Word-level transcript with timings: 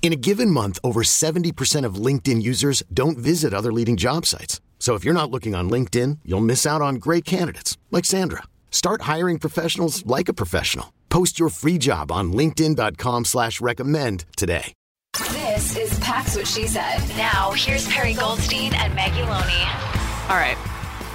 In 0.00 0.12
a 0.12 0.16
given 0.16 0.50
month, 0.50 0.78
over 0.82 1.02
70% 1.02 1.84
of 1.84 1.96
LinkedIn 1.96 2.40
users 2.42 2.82
don't 2.94 3.18
visit 3.18 3.52
other 3.52 3.72
leading 3.72 3.96
job 3.98 4.24
sites. 4.24 4.62
So 4.78 4.94
if 4.94 5.04
you're 5.04 5.12
not 5.12 5.30
looking 5.30 5.54
on 5.54 5.68
LinkedIn, 5.68 6.20
you'll 6.24 6.40
miss 6.40 6.64
out 6.64 6.80
on 6.80 6.94
great 6.94 7.26
candidates 7.26 7.76
like 7.90 8.06
Sandra. 8.06 8.44
Start 8.70 9.02
hiring 9.02 9.38
professionals 9.38 10.06
like 10.06 10.30
a 10.30 10.32
professional. 10.32 10.94
Post 11.10 11.38
your 11.38 11.50
free 11.50 11.76
job 11.78 12.10
on 12.10 12.32
LinkedIn.com 12.32 13.26
slash 13.26 13.60
recommend 13.60 14.24
today. 14.36 14.72
This 15.32 15.76
is 15.76 15.98
Pack's 15.98 16.36
What 16.36 16.46
She 16.46 16.68
Said. 16.68 17.00
Now 17.16 17.50
here's 17.52 17.88
Perri 17.88 18.14
Goldstein 18.14 18.72
and 18.74 18.94
Maggie 18.94 19.22
Loney. 19.22 19.64
All 20.30 20.36
right. 20.36 20.56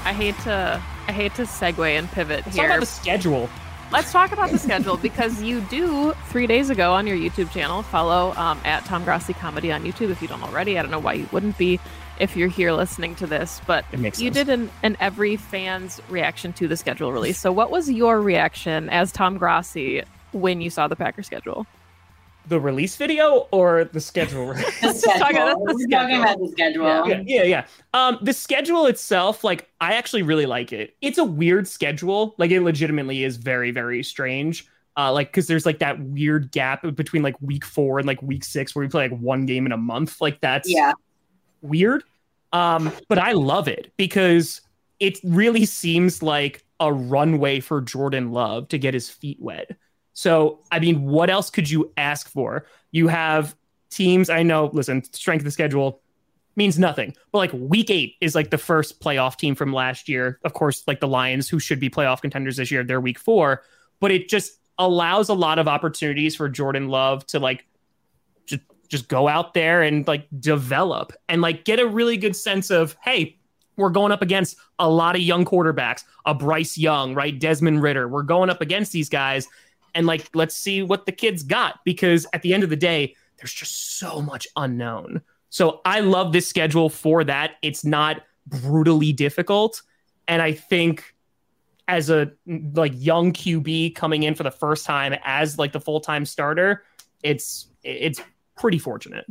I 0.04 0.11
hate 0.14 0.38
to 0.39 0.81
I 1.08 1.11
hate 1.11 1.34
to 1.36 1.44
segue 1.44 1.88
and 1.98 2.09
pivot 2.11 2.44
Let's 2.45 2.58
here. 2.58 2.67
talk 2.67 2.78
about 2.78 2.80
the 2.81 2.86
schedule. 2.86 3.50
Let's 3.94 4.11
talk 4.11 4.31
about 4.31 4.49
the 4.49 4.58
schedule 4.58 4.97
because 4.97 5.44
you 5.44 5.61
do 5.61 6.13
three 6.30 6.47
days 6.47 6.72
ago 6.72 6.94
on 6.94 7.05
your 7.05 7.16
YouTube 7.16 7.52
channel 7.52 7.83
follow 7.83 8.33
um, 8.38 8.59
at 8.66 8.83
Tom 8.86 9.03
Grossi 9.03 9.36
Comedy 9.36 9.72
on 9.72 9.83
YouTube 9.83 10.09
if 10.09 10.19
you 10.19 10.27
don't 10.27 10.41
already. 10.41 10.80
I 10.80 10.81
don't 10.81 10.89
know 10.89 10.97
why 10.97 11.13
you 11.13 11.30
wouldn't 11.31 11.59
be 11.59 11.80
if 12.19 12.36
you're 12.36 12.47
here 12.47 12.71
listening 12.71 13.14
to 13.17 13.27
this, 13.27 13.61
but 13.67 13.86
you 13.94 13.99
sense. 14.02 14.17
did 14.17 14.49
an, 14.49 14.71
an 14.81 14.97
every 14.99 15.36
fan's 15.36 16.02
reaction 16.09 16.53
to 16.53 16.67
the 16.67 16.75
schedule 16.75 17.14
release. 17.14 17.38
So, 17.38 17.52
what 17.52 17.69
was 17.69 17.88
your 17.88 18.19
reaction 18.19 18.89
as 18.89 19.11
Tom 19.11 19.38
Grossi 19.38 20.02
when 20.31 20.59
you 20.59 20.71
saw 20.71 20.88
the 20.88 20.95
Packer 20.95 21.21
schedule? 21.21 21.67
The 22.47 22.59
release 22.59 22.95
video 22.97 23.47
or 23.52 23.86
the 23.86 24.02
schedule? 24.02 24.53
The 24.53 25.13
Talking 25.19 25.38
about 25.38 25.58
the 25.59 25.63
We're 25.63 25.80
schedule. 25.80 25.89
talking 25.99 26.17
about 26.22 26.39
the 26.39 26.47
schedule. 26.52 27.08
yeah, 27.08 27.22
yeah, 27.25 27.44
yeah. 27.44 27.66
Um, 27.94 28.17
the 28.22 28.33
schedule 28.33 28.86
itself, 28.88 29.44
like, 29.45 29.69
I 29.80 29.94
actually 29.94 30.23
really 30.23 30.45
like 30.45 30.73
it. 30.73 30.95
It's 31.02 31.17
a 31.17 31.23
weird 31.23 31.67
schedule. 31.69 32.36
Like, 32.38 32.52
it 32.52 32.61
legitimately 32.61 33.23
is 33.23 33.38
very, 33.38 33.71
very 33.71 34.03
strange. 34.03 34.67
Uh, 34.97 35.11
like, 35.14 35.30
because 35.31 35.47
there's 35.47 35.66
like 35.66 35.80
that 35.80 35.99
weird 36.02 36.52
gap 36.52 36.83
between 36.95 37.23
like 37.23 37.36
week 37.41 37.64
four 37.66 37.97
and 37.97 38.05
like 38.08 38.21
week 38.21 38.44
six 38.44 38.75
where 38.75 38.83
we 38.86 38.89
play 38.89 39.08
like 39.09 39.17
one 39.19 39.45
game 39.45 39.66
in 39.66 39.71
a 39.71 39.77
month. 39.77 40.19
Like, 40.19 40.41
that's 40.41 40.69
Yeah. 40.69 40.91
weird. 41.61 42.03
Um, 42.52 42.91
but 43.09 43.17
I 43.17 43.31
love 43.31 43.67
it 43.67 43.91
because 43.97 44.61
it 44.99 45.17
really 45.23 45.66
seems 45.66 46.21
like 46.21 46.64
a 46.80 46.91
runway 46.94 47.59
for 47.61 47.81
Jordan 47.81 48.31
Love 48.31 48.67
to 48.67 48.77
get 48.77 48.94
his 48.94 49.09
feet 49.09 49.38
wet. 49.39 49.71
So, 50.14 50.59
I 50.72 50.80
mean, 50.80 51.03
what 51.03 51.30
else 51.30 51.50
could 51.50 51.69
you 51.69 51.92
ask 51.97 52.30
for? 52.30 52.66
You 52.92 53.08
have 53.08 53.56
teams, 53.89 54.30
I 54.30 54.44
know, 54.44 54.70
listen, 54.73 55.03
strength 55.03 55.42
of 55.42 55.45
the 55.45 55.52
schedule 55.52 56.02
means 56.55 56.78
nothing, 56.78 57.16
but 57.31 57.39
like 57.39 57.52
week 57.53 57.89
eight 57.89 58.16
is 58.22 58.36
like 58.36 58.52
the 58.52 58.58
first 58.58 59.02
playoff 59.02 59.38
team 59.38 59.55
from 59.55 59.73
last 59.73 60.08
year. 60.08 60.39
Of 60.43 60.54
course, 60.54 60.83
like 60.88 60.99
the 60.99 61.08
Lions, 61.08 61.49
who 61.49 61.60
should 61.60 61.80
be 61.80 61.89
playoff 61.89 62.21
contenders 62.21 62.58
this 62.58 62.70
year, 62.70 62.83
they're 62.83 63.02
week 63.02 63.17
four, 63.17 63.64
but 63.99 64.11
it 64.11 64.30
just 64.30 64.60
allows 64.77 65.30
a 65.30 65.33
lot 65.33 65.60
of 65.60 65.67
opportunities 65.67 66.36
for 66.36 66.49
Jordan 66.49 66.89
Love 66.89 67.26
to 67.27 67.39
like 67.39 67.65
just 68.45 68.61
just 68.89 69.08
go 69.08 69.27
out 69.27 69.54
there 69.54 69.82
and 69.82 70.08
like 70.08 70.27
develop 70.39 71.14
and 71.30 71.42
like 71.42 71.65
get 71.65 71.80
a 71.80 71.88
really 71.88 72.17
good 72.17 72.36
sense 72.36 72.70
of 72.70 72.95
hey 73.04 73.38
we're 73.76 73.89
going 73.89 74.11
up 74.11 74.21
against 74.21 74.55
a 74.80 74.89
lot 74.89 75.15
of 75.15 75.21
young 75.21 75.45
quarterbacks 75.45 76.04
a 76.26 76.33
bryce 76.33 76.77
young 76.77 77.14
right 77.14 77.39
desmond 77.39 77.82
ridder 77.82 78.08
we're 78.08 78.23
going 78.23 78.49
up 78.49 78.61
against 78.61 78.92
these 78.92 79.09
guys 79.09 79.48
and 79.95 80.08
like 80.08 80.30
let's 80.33 80.55
see 80.55 80.81
what 80.81 81.05
the 81.05 81.11
kids 81.11 81.43
got 81.43 81.80
because 81.86 82.26
at 82.33 82.42
the 82.42 82.54
end 82.54 82.64
of 82.64 82.70
the 82.70 82.76
day 82.76 83.15
there's 83.37 83.54
just 83.54 83.98
so 83.98 84.21
much 84.21 84.48
unknown. 84.55 85.21
So 85.49 85.81
i 85.86 85.99
love 85.99 86.33
this 86.33 86.48
schedule 86.48 86.89
for 86.89 87.23
that. 87.23 87.52
It's 87.61 87.86
not 87.86 88.23
brutally 88.48 89.14
difficult. 89.14 89.82
And 90.27 90.42
i 90.42 90.52
think 90.52 91.15
as 91.87 92.09
a 92.09 92.32
like 92.76 92.93
young 92.95 93.33
qb 93.33 93.93
coming 93.93 94.23
in 94.23 94.36
for 94.36 94.43
the 94.43 94.52
first 94.52 94.86
time 94.86 95.14
as 95.26 95.59
like 95.59 95.73
the 95.73 95.82
full-time 95.82 96.26
starter 96.26 96.83
it's 97.23 97.67
it's 97.83 98.21
pretty 98.58 98.77
fortunate. 98.77 99.26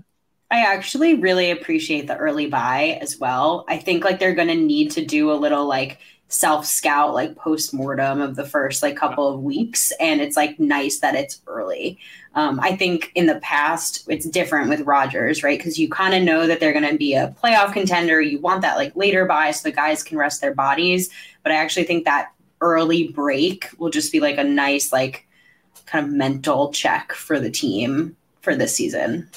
I 0.50 0.60
actually 0.60 1.14
really 1.14 1.50
appreciate 1.50 2.06
the 2.06 2.16
early 2.16 2.46
bye 2.46 2.98
as 3.00 3.18
well. 3.18 3.64
I 3.68 3.78
think 3.78 4.04
like 4.04 4.18
they're 4.18 4.34
going 4.34 4.48
to 4.48 4.54
need 4.54 4.90
to 4.92 5.04
do 5.04 5.30
a 5.30 5.34
little 5.34 5.66
like 5.66 6.00
self 6.32 6.65
scout, 6.65 7.12
like 7.12 7.37
post 7.37 7.75
mortem 7.75 8.22
of 8.22 8.37
the 8.37 8.44
first 8.44 8.82
like 8.82 8.97
couple 8.97 9.28
of 9.28 9.43
weeks. 9.43 9.93
And 10.00 10.20
it's 10.20 10.37
like 10.37 10.59
nice 10.59 10.98
that 11.00 11.15
it's 11.15 11.43
early. 11.47 11.98
Um, 12.34 12.59
I 12.60 12.75
think 12.75 13.12
in 13.15 13.26
the 13.26 13.38
past, 13.41 14.04
it's 14.09 14.26
different 14.26 14.70
with 14.70 14.81
Rodgers, 14.81 15.43
right? 15.43 15.59
Because 15.59 15.78
you 15.78 15.91
kind 15.91 16.15
of 16.15 16.22
know 16.22 16.47
that 16.47 16.59
they're 16.59 16.72
going 16.72 16.91
to 16.91 16.97
be 16.97 17.15
a 17.15 17.34
playoff 17.43 17.75
contender. 17.75 18.20
You 18.22 18.41
want 18.41 18.62
that 18.62 18.76
like 18.76 18.97
later 18.97 19.26
bye 19.26 19.50
so 19.50 19.69
the 19.69 19.76
guys 19.76 20.03
can 20.03 20.16
rest 20.16 20.41
their 20.41 20.54
bodies. 20.54 21.10
But 21.43 21.53
I 21.53 21.56
actually 21.56 21.84
think 21.84 22.06
that 22.06 22.32
early 22.62 23.09
break 23.09 23.69
will 23.76 23.91
just 23.91 24.10
be 24.10 24.20
like 24.20 24.38
a 24.38 24.44
nice, 24.44 24.91
like 24.91 25.26
kind 25.84 26.06
of 26.06 26.12
mental 26.12 26.72
check 26.72 27.12
for 27.12 27.38
the 27.38 27.50
team 27.50 28.16
for 28.41 28.56
this 28.56 28.75
season. 28.75 29.28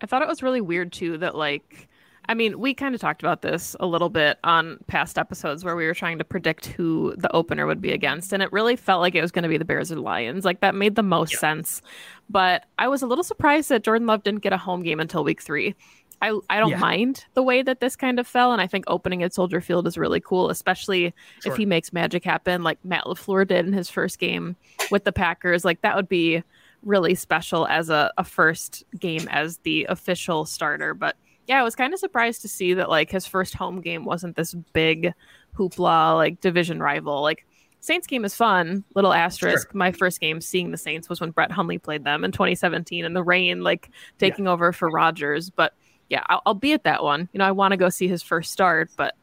I 0.00 0.06
thought 0.06 0.22
it 0.22 0.28
was 0.28 0.42
really 0.42 0.60
weird 0.60 0.92
too 0.92 1.18
that 1.18 1.36
like 1.36 1.88
I 2.28 2.34
mean, 2.34 2.58
we 2.58 2.74
kind 2.74 2.94
of 2.94 3.00
talked 3.00 3.22
about 3.22 3.42
this 3.42 3.76
a 3.80 3.86
little 3.86 4.08
bit 4.08 4.38
on 4.44 4.78
past 4.86 5.16
episodes 5.18 5.64
where 5.64 5.76
we 5.76 5.86
were 5.86 5.94
trying 5.94 6.18
to 6.18 6.24
predict 6.24 6.66
who 6.66 7.14
the 7.16 7.30
opener 7.34 7.66
would 7.66 7.80
be 7.80 7.92
against 7.92 8.32
and 8.32 8.42
it 8.42 8.52
really 8.52 8.76
felt 8.76 9.00
like 9.00 9.14
it 9.14 9.22
was 9.22 9.30
going 9.32 9.44
to 9.44 9.48
be 9.48 9.58
the 9.58 9.64
Bears 9.64 9.92
or 9.92 9.96
Lions. 9.96 10.44
Like 10.44 10.60
that 10.60 10.74
made 10.74 10.94
the 10.96 11.02
most 11.02 11.36
sense. 11.38 11.82
But 12.28 12.64
I 12.78 12.88
was 12.88 13.02
a 13.02 13.06
little 13.06 13.24
surprised 13.24 13.68
that 13.68 13.84
Jordan 13.84 14.06
Love 14.06 14.22
didn't 14.22 14.40
get 14.42 14.52
a 14.52 14.58
home 14.58 14.82
game 14.82 14.98
until 15.00 15.22
week 15.24 15.40
3. 15.40 15.74
I, 16.22 16.38
I 16.48 16.58
don't 16.58 16.70
Yeah. 16.70 16.78
mind 16.78 17.26
the 17.34 17.42
way 17.42 17.60
that 17.62 17.80
this 17.80 17.94
kind 17.94 18.18
of 18.18 18.26
fell, 18.26 18.50
and 18.52 18.60
I 18.62 18.66
think 18.66 18.84
opening 18.88 19.22
at 19.22 19.34
Soldier 19.34 19.60
Field 19.60 19.86
is 19.86 19.98
really 19.98 20.20
cool, 20.20 20.48
especially 20.48 21.12
Sure. 21.42 21.52
if 21.52 21.58
he 21.58 21.66
makes 21.66 21.92
magic 21.92 22.24
happen 22.24 22.62
like 22.62 22.78
Matt 22.84 23.04
LaFleur 23.04 23.46
did 23.46 23.66
in 23.66 23.72
his 23.74 23.90
first 23.90 24.18
game 24.18 24.56
with 24.90 25.04
the 25.04 25.12
Packers. 25.12 25.64
Like 25.64 25.82
that 25.82 25.94
would 25.94 26.08
be 26.08 26.42
really 26.82 27.14
special 27.14 27.66
as 27.68 27.90
a, 27.90 28.12
a 28.16 28.24
first 28.24 28.84
game 28.98 29.28
as 29.30 29.58
the 29.58 29.84
official 29.90 30.44
starter. 30.46 30.94
But 30.94 31.16
yeah, 31.46 31.60
I 31.60 31.62
was 31.62 31.76
kind 31.76 31.92
of 31.92 32.00
surprised 32.00 32.42
to 32.42 32.48
see 32.48 32.74
that 32.74 32.88
like 32.88 33.10
his 33.10 33.26
first 33.26 33.54
home 33.54 33.80
game 33.80 34.04
wasn't 34.04 34.36
this 34.36 34.54
big 34.72 35.12
hoopla 35.56 36.16
like 36.16 36.40
division 36.40 36.80
rival. 36.80 37.22
Like 37.22 37.46
Saints 37.80 38.06
game 38.06 38.24
is 38.24 38.34
fun. 38.34 38.84
Little 38.94 39.12
asterisk. 39.12 39.74
My 39.74 39.92
first 39.92 40.20
game 40.20 40.40
seeing 40.40 40.70
the 40.70 40.76
Saints 40.76 41.08
was 41.08 41.20
when 41.20 41.30
Brett 41.30 41.52
Hundley 41.52 41.78
played 41.78 42.04
them 42.04 42.24
in 42.24 42.32
2017 42.32 43.04
in 43.04 43.12
the 43.12 43.22
rain, 43.22 43.62
like 43.62 43.90
taking 44.18 44.48
over 44.48 44.72
for 44.72 44.90
Rodgers. 44.90 45.50
But 45.50 45.72
yeah, 46.08 46.24
I'll, 46.26 46.42
I'll 46.46 46.54
be 46.54 46.72
at 46.72 46.84
that 46.84 47.04
one. 47.04 47.28
You 47.32 47.38
know, 47.38 47.44
I 47.44 47.52
want 47.52 47.72
to 47.72 47.76
go 47.76 47.88
see 47.88 48.08
his 48.08 48.22
first 48.22 48.52
start, 48.52 48.90
but 48.96 49.14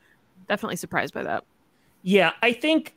definitely 0.48 0.78
surprised 0.78 1.14
by 1.14 1.24
that. 1.24 1.44
Yeah, 2.04 2.32
I 2.42 2.54
think 2.54 2.96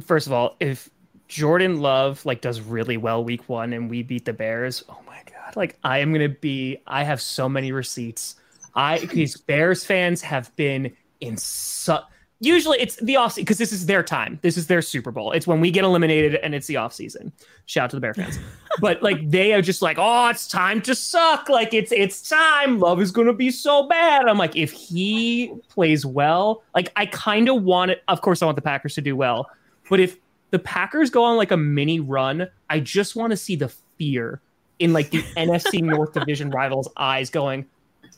first 0.00 0.26
of 0.26 0.32
all, 0.32 0.56
if 0.60 0.88
Jordan 1.28 1.80
Love 1.80 2.24
like 2.24 2.40
does 2.40 2.60
really 2.60 2.96
well 2.96 3.24
week 3.24 3.48
one 3.48 3.72
and 3.72 3.90
we 3.90 4.02
beat 4.02 4.24
the 4.24 4.32
Bears, 4.32 4.84
oh 4.88 5.00
my 5.06 5.20
god, 5.26 5.56
like 5.56 5.78
I 5.82 5.98
am 5.98 6.12
gonna 6.12 6.28
be 6.28 6.78
I 6.86 7.04
have 7.04 7.20
so 7.20 7.48
many 7.48 7.72
receipts. 7.72 8.36
I 8.74 8.98
these 8.98 9.36
Bears 9.36 9.84
fans 9.84 10.22
have 10.22 10.54
been 10.56 10.94
in 11.20 11.36
su- 11.36 11.98
usually 12.42 12.80
it's 12.80 12.96
the 12.96 13.16
off 13.16 13.32
season 13.32 13.44
because 13.44 13.58
this 13.58 13.72
is 13.72 13.86
their 13.86 14.02
time. 14.02 14.38
This 14.42 14.56
is 14.56 14.66
their 14.66 14.82
Super 14.82 15.10
Bowl. 15.10 15.32
It's 15.32 15.46
when 15.46 15.60
we 15.60 15.70
get 15.70 15.84
eliminated 15.84 16.34
and 16.36 16.54
it's 16.54 16.66
the 16.66 16.76
off 16.76 16.92
season. 16.92 17.32
Shout 17.66 17.84
out 17.84 17.90
to 17.90 17.96
the 17.96 18.00
Bear 18.00 18.14
fans. 18.14 18.38
but 18.80 19.02
like 19.02 19.30
they 19.30 19.52
are 19.52 19.62
just 19.62 19.80
like, 19.80 19.96
oh, 20.00 20.28
it's 20.28 20.48
time 20.48 20.82
to 20.82 20.94
suck. 20.94 21.48
Like 21.48 21.72
it's 21.72 21.92
it's 21.92 22.28
time. 22.28 22.80
Love 22.80 23.00
is 23.00 23.10
gonna 23.10 23.32
be 23.32 23.50
so 23.50 23.86
bad. 23.86 24.26
I'm 24.26 24.38
like, 24.38 24.56
if 24.56 24.72
he 24.72 25.54
plays 25.68 26.04
well, 26.04 26.62
like 26.74 26.92
I 26.96 27.06
kind 27.06 27.48
of 27.48 27.62
want 27.62 27.92
it. 27.92 28.02
Of 28.08 28.20
course, 28.20 28.42
I 28.42 28.46
want 28.46 28.56
the 28.56 28.62
Packers 28.62 28.94
to 28.96 29.00
do 29.00 29.16
well. 29.16 29.48
But 29.88 30.00
if 30.00 30.18
the 30.50 30.58
Packers 30.58 31.10
go 31.10 31.24
on 31.24 31.36
like 31.36 31.50
a 31.50 31.56
mini 31.56 32.00
run, 32.00 32.48
I 32.68 32.80
just 32.80 33.16
want 33.16 33.30
to 33.30 33.36
see 33.36 33.56
the 33.56 33.68
fear 33.98 34.40
in 34.78 34.92
like 34.92 35.10
the 35.10 35.22
NFC 35.36 35.82
North 35.82 36.12
Division 36.12 36.50
rivals' 36.50 36.88
eyes 36.96 37.30
going, 37.30 37.66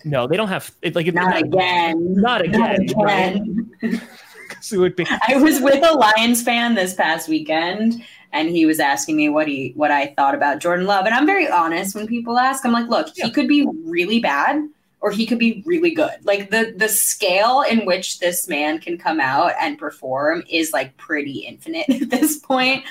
no, 0.05 0.27
they 0.27 0.37
don't 0.37 0.49
have 0.49 0.75
it 0.83 0.95
like 0.95 1.13
Not 1.15 1.37
again. 1.39 2.15
Not 2.15 2.41
again. 2.43 2.87
Not 2.97 3.35
again. 3.35 3.71
it 3.83 4.77
would 4.77 4.97
be. 4.97 5.07
I 5.29 5.37
was 5.37 5.61
with 5.61 5.83
a 5.85 5.93
Lions 5.93 6.43
fan 6.43 6.75
this 6.75 6.95
past 6.95 7.29
weekend, 7.29 8.03
and 8.33 8.49
he 8.49 8.67
was 8.67 8.81
asking 8.81 9.17
me 9.17 9.29
what 9.29 9.47
he 9.49 9.73
what 9.77 9.91
I 9.91 10.09
thought 10.17 10.35
about 10.35 10.59
Jordan 10.61 10.87
Love, 10.87 11.07
and 11.07 11.15
I'm 11.15 11.27
very 11.27 11.49
honest 11.49 11.95
when 11.95 12.07
people 12.07 12.39
ask. 12.39 12.65
I'm 12.65 12.73
like, 12.73 12.89
look, 12.89 13.09
Yeah. 13.15 13.27
he 13.27 13.31
could 13.33 13.49
be 13.49 13.67
really 13.85 14.21
bad, 14.21 14.63
or 15.01 15.11
he 15.11 15.27
could 15.27 15.39
be 15.39 15.63
really 15.67 15.95
good. 15.95 16.15
Like 16.23 16.51
the 16.51 16.75
the 16.77 16.89
scale 16.89 17.63
in 17.63 17.85
which 17.87 18.19
this 18.19 18.49
man 18.49 18.79
can 18.81 18.99
come 18.99 19.21
out 19.21 19.53
and 19.61 19.79
perform 19.79 20.43
is 20.51 20.73
like 20.73 20.97
pretty 20.97 21.41
infinite 21.41 21.89
at 22.03 22.11
this 22.11 22.39
point. 22.39 22.85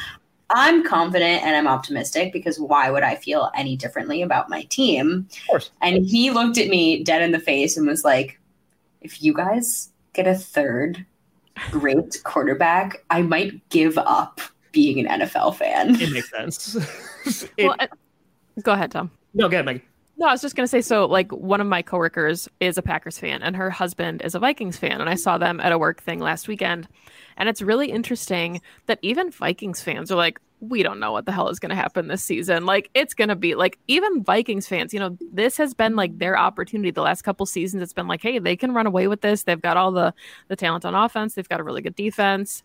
I'm 0.54 0.84
confident 0.84 1.44
and 1.44 1.56
I'm 1.56 1.68
optimistic 1.68 2.32
because 2.32 2.60
why 2.60 2.90
would 2.92 3.04
I 3.04 3.16
feel 3.16 3.50
any 3.56 3.76
differently 3.76 4.22
about 4.22 4.50
my 4.50 4.64
team? 4.64 5.28
Of 5.32 5.48
course. 5.48 5.72
And 5.82 6.06
he 6.06 6.30
looked 6.32 6.58
at 6.58 6.70
me 6.70 7.04
dead 7.04 7.22
in 7.22 7.32
the 7.32 7.40
face 7.40 7.76
and 7.76 7.88
was 7.88 8.04
like, 8.04 8.40
if 9.02 9.22
you 9.24 9.34
guys 9.34 9.90
get 10.14 10.28
a 10.28 10.36
third 10.36 11.04
great 11.72 12.20
quarterback, 12.24 13.04
I 13.10 13.22
might 13.24 13.68
give 13.70 13.98
up 13.98 14.40
being 14.72 15.06
an 15.06 15.22
NFL 15.22 15.56
fan. 15.56 16.00
It 16.02 16.12
makes 16.12 16.30
sense. 16.32 16.76
It- 17.58 17.68
well, 17.68 17.76
uh, 17.80 17.88
go 18.62 18.74
ahead, 18.74 18.92
Tom. 18.92 19.10
no, 19.34 19.48
go 19.50 19.56
ahead, 19.56 19.66
Megan. 19.66 19.82
No, 20.18 20.28
I 20.28 20.32
was 20.32 20.42
just 20.42 20.56
gonna 20.56 20.68
say. 20.68 20.82
So, 20.82 21.06
like, 21.06 21.32
one 21.32 21.60
of 21.60 21.68
my 21.68 21.82
coworkers 21.82 22.48
is 22.60 22.78
a 22.78 22.82
Packers 22.82 23.18
fan, 23.18 23.42
and 23.42 23.56
her 23.56 23.70
husband 23.70 24.22
is 24.24 24.36
a 24.36 24.40
Vikings 24.40 24.78
fan, 24.78 25.02
and 25.02 25.10
I 25.10 25.16
saw 25.16 25.38
them 25.38 25.60
at 25.60 25.72
a 25.72 25.78
work 25.78 26.02
thing 26.02 26.20
last 26.20 26.48
weekend, 26.48 26.88
and 27.36 27.50
it's 27.50 27.62
really 27.62 27.90
interesting 27.92 28.62
that 28.86 29.00
even 29.02 29.32
Vikings 29.32 29.82
fans 29.82 30.12
are 30.12 30.16
like, 30.16 30.40
we 30.60 30.82
don't 30.82 31.00
know 31.00 31.12
what 31.12 31.26
the 31.26 31.32
hell 31.32 31.50
is 31.50 31.60
gonna 31.60 31.76
happen 31.76 32.08
this 32.08 32.24
season. 32.24 32.66
Like, 32.66 32.90
it's 32.94 33.14
gonna 33.16 33.36
be 33.36 33.56
like 33.56 33.80
even 33.88 34.24
Vikings 34.24 34.68
fans. 34.68 34.94
You 34.94 35.00
know, 35.00 35.18
this 35.32 35.58
has 35.58 35.74
been 35.74 35.96
like 35.96 36.18
their 36.20 36.38
opportunity 36.38 36.92
the 36.92 37.02
last 37.02 37.24
couple 37.24 37.46
seasons. 37.48 37.82
It's 37.84 37.92
been 37.94 38.08
like, 38.08 38.22
hey, 38.22 38.38
they 38.40 38.56
can 38.56 38.74
run 38.74 38.86
away 38.88 39.08
with 39.08 39.22
this. 39.22 39.44
They've 39.44 39.60
got 39.62 39.78
all 39.78 39.92
the 39.92 40.14
the 40.48 40.56
talent 40.56 40.86
on 40.86 40.94
offense. 40.96 41.34
They've 41.34 41.50
got 41.50 41.60
a 41.60 41.64
really 41.64 41.82
good 41.82 41.96
defense. 41.96 42.64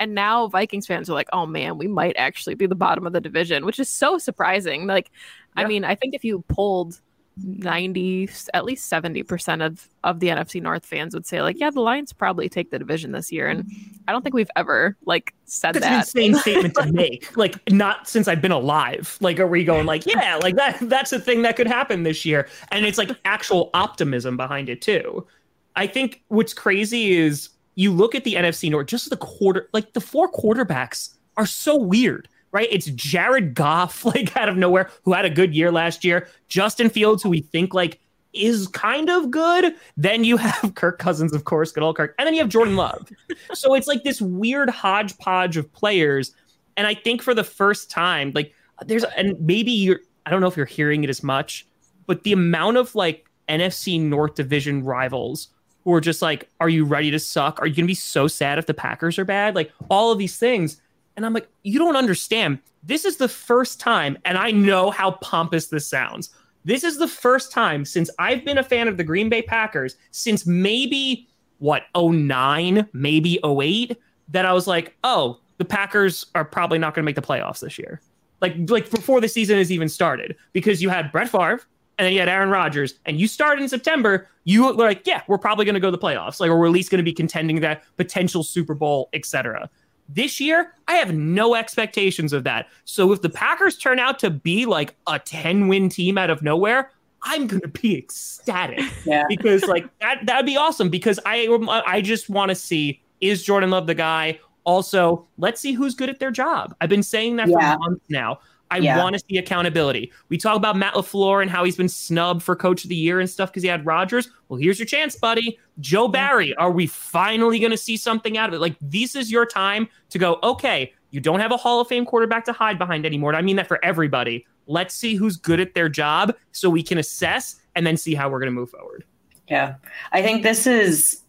And 0.00 0.14
now 0.14 0.48
Vikings 0.48 0.86
fans 0.86 1.08
are 1.08 1.14
like, 1.14 1.28
oh 1.32 1.46
man, 1.46 1.78
we 1.78 1.86
might 1.86 2.16
actually 2.16 2.54
be 2.56 2.66
the 2.66 2.74
bottom 2.74 3.06
of 3.06 3.12
the 3.12 3.20
division, 3.20 3.64
which 3.64 3.78
is 3.78 3.88
so 3.88 4.18
surprising. 4.18 4.86
Like, 4.86 5.10
I 5.56 5.66
mean, 5.66 5.84
I 5.84 5.94
think 5.94 6.14
if 6.14 6.24
you 6.24 6.44
polled 6.48 7.00
90, 7.36 8.28
at 8.52 8.64
least 8.64 8.90
70% 8.90 9.64
of, 9.64 9.88
of 10.04 10.20
the 10.20 10.28
NFC 10.28 10.60
North 10.60 10.84
fans 10.84 11.14
would 11.14 11.26
say, 11.26 11.40
like, 11.42 11.58
yeah, 11.58 11.70
the 11.70 11.80
Lions 11.80 12.12
probably 12.12 12.48
take 12.48 12.70
the 12.70 12.78
division 12.78 13.12
this 13.12 13.32
year. 13.32 13.48
And 13.48 13.70
I 14.06 14.12
don't 14.12 14.22
think 14.22 14.34
we've 14.34 14.50
ever, 14.56 14.96
like, 15.06 15.34
said 15.44 15.74
That's 15.74 15.86
an 15.86 15.92
that. 15.92 15.98
insane 16.00 16.34
statement 16.40 16.74
to 16.74 16.92
make. 16.92 17.36
Like, 17.36 17.58
not 17.70 18.08
since 18.08 18.28
I've 18.28 18.42
been 18.42 18.52
alive. 18.52 19.16
Like, 19.20 19.40
are 19.40 19.46
we 19.46 19.64
going 19.64 19.86
like, 19.86 20.06
yeah, 20.06 20.38
like 20.42 20.56
that? 20.56 20.78
That's 20.82 21.12
a 21.12 21.18
thing 21.18 21.42
that 21.42 21.56
could 21.56 21.66
happen 21.66 22.02
this 22.02 22.24
year, 22.24 22.48
and 22.70 22.84
it's 22.84 22.98
like 22.98 23.10
actual 23.24 23.70
optimism 23.74 24.36
behind 24.36 24.68
it 24.68 24.82
too. 24.82 25.26
I 25.74 25.86
think 25.86 26.22
what's 26.28 26.52
crazy 26.52 27.12
is 27.12 27.48
you 27.74 27.92
look 27.92 28.14
at 28.14 28.24
the 28.24 28.34
NFC 28.34 28.70
North, 28.70 28.88
just 28.88 29.08
the 29.08 29.16
quarter, 29.16 29.68
like 29.72 29.94
the 29.94 30.00
four 30.00 30.30
quarterbacks 30.30 31.14
are 31.36 31.46
so 31.46 31.76
weird, 31.76 32.28
right? 32.52 32.68
It's 32.70 32.86
Jared 32.86 33.54
Goff, 33.54 34.04
like 34.04 34.36
out 34.36 34.48
of 34.48 34.56
nowhere, 34.56 34.90
who 35.04 35.12
had 35.12 35.24
a 35.24 35.30
good 35.30 35.54
year 35.54 35.72
last 35.72 36.04
year. 36.04 36.28
Justin 36.48 36.88
Fields, 36.88 37.22
who 37.22 37.30
we 37.30 37.40
think 37.40 37.74
like 37.74 37.98
is 38.32 38.68
kind 38.68 39.10
of 39.10 39.30
good. 39.30 39.74
Then 39.96 40.24
you 40.24 40.36
have 40.36 40.74
Kirk 40.76 40.98
Cousins, 40.98 41.32
of 41.32 41.44
course, 41.44 41.72
good 41.72 41.82
old 41.82 41.96
Kirk, 41.96 42.14
and 42.18 42.26
then 42.26 42.34
you 42.34 42.40
have 42.40 42.48
Jordan 42.48 42.76
Love. 42.76 43.08
so 43.52 43.74
it's 43.74 43.88
like 43.88 44.04
this 44.04 44.20
weird 44.22 44.70
hodgepodge 44.70 45.56
of 45.56 45.72
players. 45.72 46.34
And 46.76 46.86
I 46.86 46.94
think 46.94 47.22
for 47.22 47.34
the 47.34 47.44
first 47.44 47.90
time, 47.90 48.32
like 48.34 48.54
there's, 48.86 49.04
and 49.16 49.38
maybe 49.40 49.72
you're, 49.72 50.00
I 50.24 50.30
don't 50.30 50.40
know 50.40 50.46
if 50.46 50.56
you're 50.56 50.66
hearing 50.66 51.04
it 51.04 51.10
as 51.10 51.22
much, 51.22 51.66
but 52.06 52.22
the 52.22 52.32
amount 52.32 52.76
of 52.76 52.94
like 52.94 53.26
NFC 53.48 54.00
North 54.00 54.34
Division 54.34 54.84
rivals 54.84 55.48
who 55.84 55.92
are 55.92 56.00
just 56.00 56.22
like, 56.22 56.48
are 56.60 56.68
you 56.68 56.84
ready 56.84 57.10
to 57.10 57.18
suck? 57.18 57.60
Are 57.60 57.66
you 57.66 57.74
going 57.74 57.84
to 57.84 57.88
be 57.88 57.94
so 57.94 58.28
sad 58.28 58.58
if 58.58 58.66
the 58.66 58.74
Packers 58.74 59.18
are 59.18 59.24
bad? 59.24 59.54
Like 59.54 59.72
all 59.88 60.12
of 60.12 60.18
these 60.18 60.38
things. 60.38 60.80
And 61.16 61.26
I'm 61.26 61.32
like, 61.32 61.48
you 61.62 61.78
don't 61.78 61.96
understand. 61.96 62.58
This 62.82 63.04
is 63.04 63.16
the 63.16 63.28
first 63.28 63.78
time, 63.78 64.18
and 64.24 64.38
I 64.38 64.50
know 64.50 64.90
how 64.90 65.12
pompous 65.12 65.68
this 65.68 65.86
sounds. 65.86 66.30
This 66.64 66.84
is 66.84 66.98
the 66.98 67.08
first 67.08 67.52
time 67.52 67.84
since 67.84 68.10
I've 68.18 68.44
been 68.44 68.58
a 68.58 68.62
fan 68.62 68.88
of 68.88 68.96
the 68.96 69.04
Green 69.04 69.28
Bay 69.28 69.42
Packers, 69.42 69.96
since 70.10 70.46
maybe 70.46 71.28
what, 71.58 71.84
09, 71.96 72.88
maybe 72.92 73.38
08, 73.44 73.96
that 74.28 74.46
I 74.46 74.52
was 74.52 74.66
like, 74.66 74.96
oh, 75.04 75.38
the 75.58 75.64
Packers 75.64 76.26
are 76.34 76.44
probably 76.44 76.78
not 76.78 76.94
going 76.94 77.02
to 77.02 77.06
make 77.06 77.16
the 77.16 77.22
playoffs 77.22 77.60
this 77.60 77.78
year. 77.78 78.00
Like, 78.40 78.54
like 78.68 78.90
before 78.90 79.20
the 79.20 79.28
season 79.28 79.58
has 79.58 79.70
even 79.70 79.88
started, 79.88 80.36
because 80.52 80.82
you 80.82 80.88
had 80.88 81.12
Brett 81.12 81.28
Favre 81.28 81.60
and 81.98 82.06
then 82.06 82.12
you 82.12 82.18
had 82.18 82.28
Aaron 82.28 82.48
Rodgers, 82.48 82.94
and 83.04 83.20
you 83.20 83.28
started 83.28 83.62
in 83.62 83.68
September, 83.68 84.26
you 84.44 84.64
were 84.64 84.72
like, 84.72 85.06
yeah, 85.06 85.22
we're 85.28 85.38
probably 85.38 85.64
going 85.64 85.74
to 85.74 85.80
go 85.80 85.88
to 85.88 85.96
the 85.96 86.02
playoffs, 86.02 86.40
like, 86.40 86.48
or 86.48 86.58
we're 86.58 86.66
at 86.66 86.72
least 86.72 86.90
going 86.90 86.98
to 86.98 87.04
be 87.04 87.12
contending 87.12 87.60
that 87.60 87.84
potential 87.96 88.42
Super 88.42 88.74
Bowl, 88.74 89.10
etc. 89.12 89.68
This 90.14 90.40
year, 90.40 90.74
I 90.88 90.94
have 90.96 91.14
no 91.14 91.54
expectations 91.54 92.32
of 92.32 92.44
that. 92.44 92.66
So 92.84 93.12
if 93.12 93.22
the 93.22 93.30
Packers 93.30 93.76
turn 93.78 93.98
out 93.98 94.18
to 94.20 94.30
be 94.30 94.66
like 94.66 94.94
a 95.06 95.18
10 95.18 95.68
win 95.68 95.88
team 95.88 96.18
out 96.18 96.30
of 96.30 96.42
nowhere, 96.42 96.90
I'm 97.22 97.46
going 97.46 97.62
to 97.62 97.68
be 97.68 97.96
ecstatic 97.98 98.80
Yeah. 99.06 99.24
because 99.28 99.62
like 99.64 99.86
that 100.00 100.26
that'd 100.26 100.44
be 100.44 100.56
awesome 100.56 100.88
because 100.90 101.20
I 101.24 101.46
I 101.86 102.00
just 102.00 102.28
want 102.28 102.48
to 102.48 102.54
see 102.54 103.00
is 103.20 103.44
Jordan 103.44 103.70
Love 103.70 103.86
the 103.86 103.94
guy? 103.94 104.40
Also, 104.64 105.26
let's 105.38 105.60
see 105.60 105.72
who's 105.72 105.94
good 105.94 106.08
at 106.10 106.18
their 106.18 106.30
job. 106.32 106.74
I've 106.80 106.88
been 106.88 107.02
saying 107.02 107.36
that 107.36 107.48
Yeah. 107.48 107.74
for 107.74 107.78
months 107.80 108.04
now. 108.08 108.38
I 108.72 108.78
Yeah. 108.78 108.98
want 108.98 109.14
to 109.14 109.22
see 109.28 109.36
accountability. 109.36 110.10
We 110.30 110.38
talk 110.38 110.56
about 110.56 110.76
Matt 110.76 110.94
LaFleur 110.94 111.42
and 111.42 111.50
how 111.50 111.62
he's 111.64 111.76
been 111.76 111.88
snubbed 111.88 112.42
for 112.42 112.56
coach 112.56 112.84
of 112.84 112.88
the 112.88 112.96
year 112.96 113.20
and 113.20 113.28
stuff 113.28 113.50
because 113.50 113.62
he 113.62 113.68
had 113.68 113.84
Rodgers. 113.84 114.30
Well, 114.48 114.58
here's 114.58 114.78
your 114.78 114.86
chance, 114.86 115.14
buddy. 115.14 115.58
Joe 115.80 116.08
Barry, 116.08 116.54
are 116.54 116.70
we 116.70 116.86
finally 116.86 117.58
going 117.58 117.70
to 117.70 117.76
see 117.76 117.96
something 117.98 118.38
out 118.38 118.48
of 118.48 118.54
it? 118.54 118.60
Like, 118.60 118.76
this 118.80 119.14
is 119.14 119.30
your 119.30 119.44
time 119.44 119.88
to 120.08 120.18
go, 120.18 120.38
okay, 120.42 120.92
you 121.10 121.20
don't 121.20 121.40
have 121.40 121.52
a 121.52 121.56
Hall 121.58 121.80
of 121.80 121.88
Fame 121.88 122.06
quarterback 122.06 122.44
to 122.46 122.52
hide 122.52 122.78
behind 122.78 123.04
anymore. 123.04 123.30
And 123.30 123.36
I 123.36 123.42
mean 123.42 123.56
that 123.56 123.68
for 123.68 123.78
everybody. 123.84 124.46
Let's 124.66 124.94
see 124.94 125.14
who's 125.14 125.36
good 125.36 125.60
at 125.60 125.74
their 125.74 125.90
job 125.90 126.34
so 126.52 126.70
we 126.70 126.82
can 126.82 126.96
assess 126.96 127.60
and 127.74 127.86
then 127.86 127.96
see 127.98 128.14
how 128.14 128.30
we're 128.30 128.38
going 128.38 128.52
to 128.52 128.58
move 128.58 128.70
forward. 128.70 129.04
Yeah. 129.48 129.74
I 130.12 130.22
think 130.22 130.42
this 130.42 130.66
is 130.66 131.22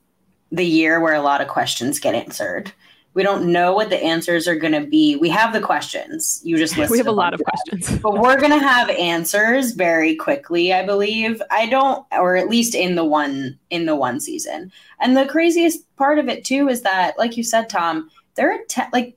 the 0.51 0.63
year 0.63 1.01
where 1.01 1.13
a 1.15 1.21
lot 1.21 1.41
of 1.41 1.47
questions 1.47 1.99
get 1.99 2.15
answered. 2.15 2.71
We 3.13 3.21
don't 3.23 3.51
know 3.51 3.73
what 3.73 3.89
the 3.89 4.01
answers 4.03 4.47
are 4.47 4.55
going 4.55 4.73
to 4.73 4.87
be. 4.87 5.15
We 5.17 5.29
have 5.29 5.53
the 5.53 5.59
questions. 5.61 6.41
You 6.43 6.57
just 6.57 6.77
listed 6.77 6.91
we 6.91 6.97
have 6.97 7.07
a 7.07 7.11
lot 7.11 7.31
bunch 7.31 7.41
of 7.41 7.45
questions. 7.45 7.99
but 8.03 8.13
we're 8.19 8.39
going 8.39 8.51
to 8.51 8.59
have 8.65 8.89
answers 8.89 9.71
very 9.71 10.15
quickly, 10.15 10.73
I 10.73 10.85
believe. 10.85 11.41
I 11.51 11.67
don't 11.67 12.05
or 12.11 12.35
at 12.35 12.49
least 12.49 12.73
in 12.75 12.95
the 12.95 13.05
one 13.05 13.59
in 13.69 13.85
the 13.85 13.95
one 13.95 14.19
season. 14.19 14.71
And 14.99 15.15
the 15.15 15.25
craziest 15.27 15.95
part 15.95 16.17
of 16.19 16.27
it 16.27 16.43
too 16.43 16.69
is 16.69 16.81
that 16.81 17.17
like 17.17 17.37
you 17.37 17.43
said 17.43 17.69
Tom, 17.69 18.09
they're 18.35 18.55
a 18.55 18.65
te- 18.67 18.81
like 18.91 19.15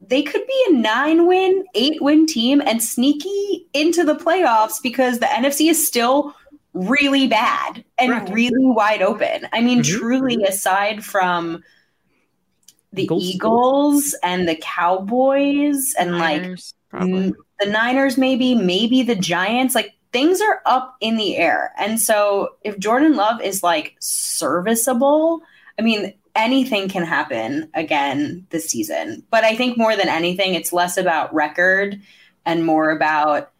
they 0.00 0.22
could 0.22 0.46
be 0.46 0.66
a 0.68 0.72
9 0.74 1.26
win, 1.26 1.64
8 1.74 2.02
win 2.02 2.26
team 2.26 2.60
and 2.64 2.82
sneaky 2.82 3.66
into 3.72 4.04
the 4.04 4.14
playoffs 4.14 4.80
because 4.82 5.18
the 5.18 5.26
NFC 5.26 5.68
is 5.70 5.84
still 5.86 6.34
really 6.74 7.26
bad 7.26 7.82
and 7.98 8.12
Correct. 8.12 8.30
really 8.30 8.64
wide 8.66 9.02
open. 9.02 9.48
I 9.52 9.62
mean, 9.62 9.80
Mhm. 9.80 9.98
truly, 9.98 10.44
aside 10.44 11.02
from 11.04 11.64
the 12.92 13.02
Eagles. 13.02 13.24
Eagles, 13.24 14.16
and 14.22 14.48
the 14.48 14.56
Cowboys 14.56 15.94
and 15.98 16.18
like 16.18 16.42
Niners, 16.42 16.74
probably. 16.90 17.30
mm, 17.30 17.34
the 17.60 17.70
Niners, 17.70 18.16
maybe, 18.16 18.54
maybe 18.54 19.02
the 19.02 19.14
Giants, 19.16 19.74
like 19.74 19.94
things 20.12 20.40
are 20.40 20.62
up 20.66 20.96
in 21.00 21.16
the 21.16 21.36
air. 21.36 21.72
And 21.78 22.00
so 22.00 22.56
if 22.62 22.78
Jordan 22.78 23.16
Love 23.16 23.40
is 23.42 23.62
like 23.62 23.96
serviceable, 24.00 25.42
I 25.78 25.82
mean, 25.82 26.14
anything 26.34 26.88
can 26.88 27.04
happen 27.04 27.68
again 27.74 28.46
this 28.50 28.68
season. 28.68 29.24
But 29.30 29.44
I 29.44 29.56
think 29.56 29.76
more 29.76 29.96
than 29.96 30.08
anything, 30.08 30.54
it's 30.54 30.72
less 30.72 30.96
about 30.96 31.34
record 31.34 32.00
and 32.44 32.64
more 32.64 32.90
about 32.90 33.50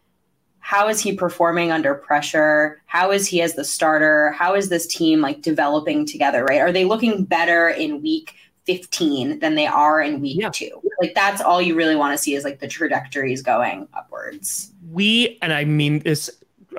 how 0.59 0.89
is 0.89 0.99
he 0.99 1.13
performing 1.13 1.71
under 1.71 1.95
pressure? 1.95 2.81
How 2.87 3.11
is 3.11 3.25
he 3.25 3.41
as 3.41 3.53
the 3.53 3.63
starter? 3.63 4.31
How 4.31 4.53
is 4.53 4.69
this 4.69 4.85
team 4.85 5.21
like 5.21 5.41
developing 5.41 6.05
together, 6.05 6.43
right? 6.43 6.59
Are 6.59 6.73
they 6.73 6.85
looking 6.85 7.23
better 7.23 7.69
in 7.69 8.01
week 8.01 8.35
15 8.67 9.39
than 9.39 9.55
they 9.55 9.65
are 9.65 9.99
in 10.01 10.21
week 10.21 10.37
Yeah. 10.39 10.49
two? 10.49 10.81
Like 11.01 11.15
that's 11.15 11.41
all 11.41 11.61
you 11.61 11.73
really 11.75 11.95
want 11.95 12.15
to 12.15 12.21
see 12.21 12.35
is 12.35 12.43
like 12.43 12.59
the 12.59 12.67
trajectories 12.67 13.41
going 13.41 13.87
upwards. 13.93 14.71
we 14.91 15.37
and 15.41 15.51
I 15.53 15.65
mean 15.65 15.99
this 15.99 16.29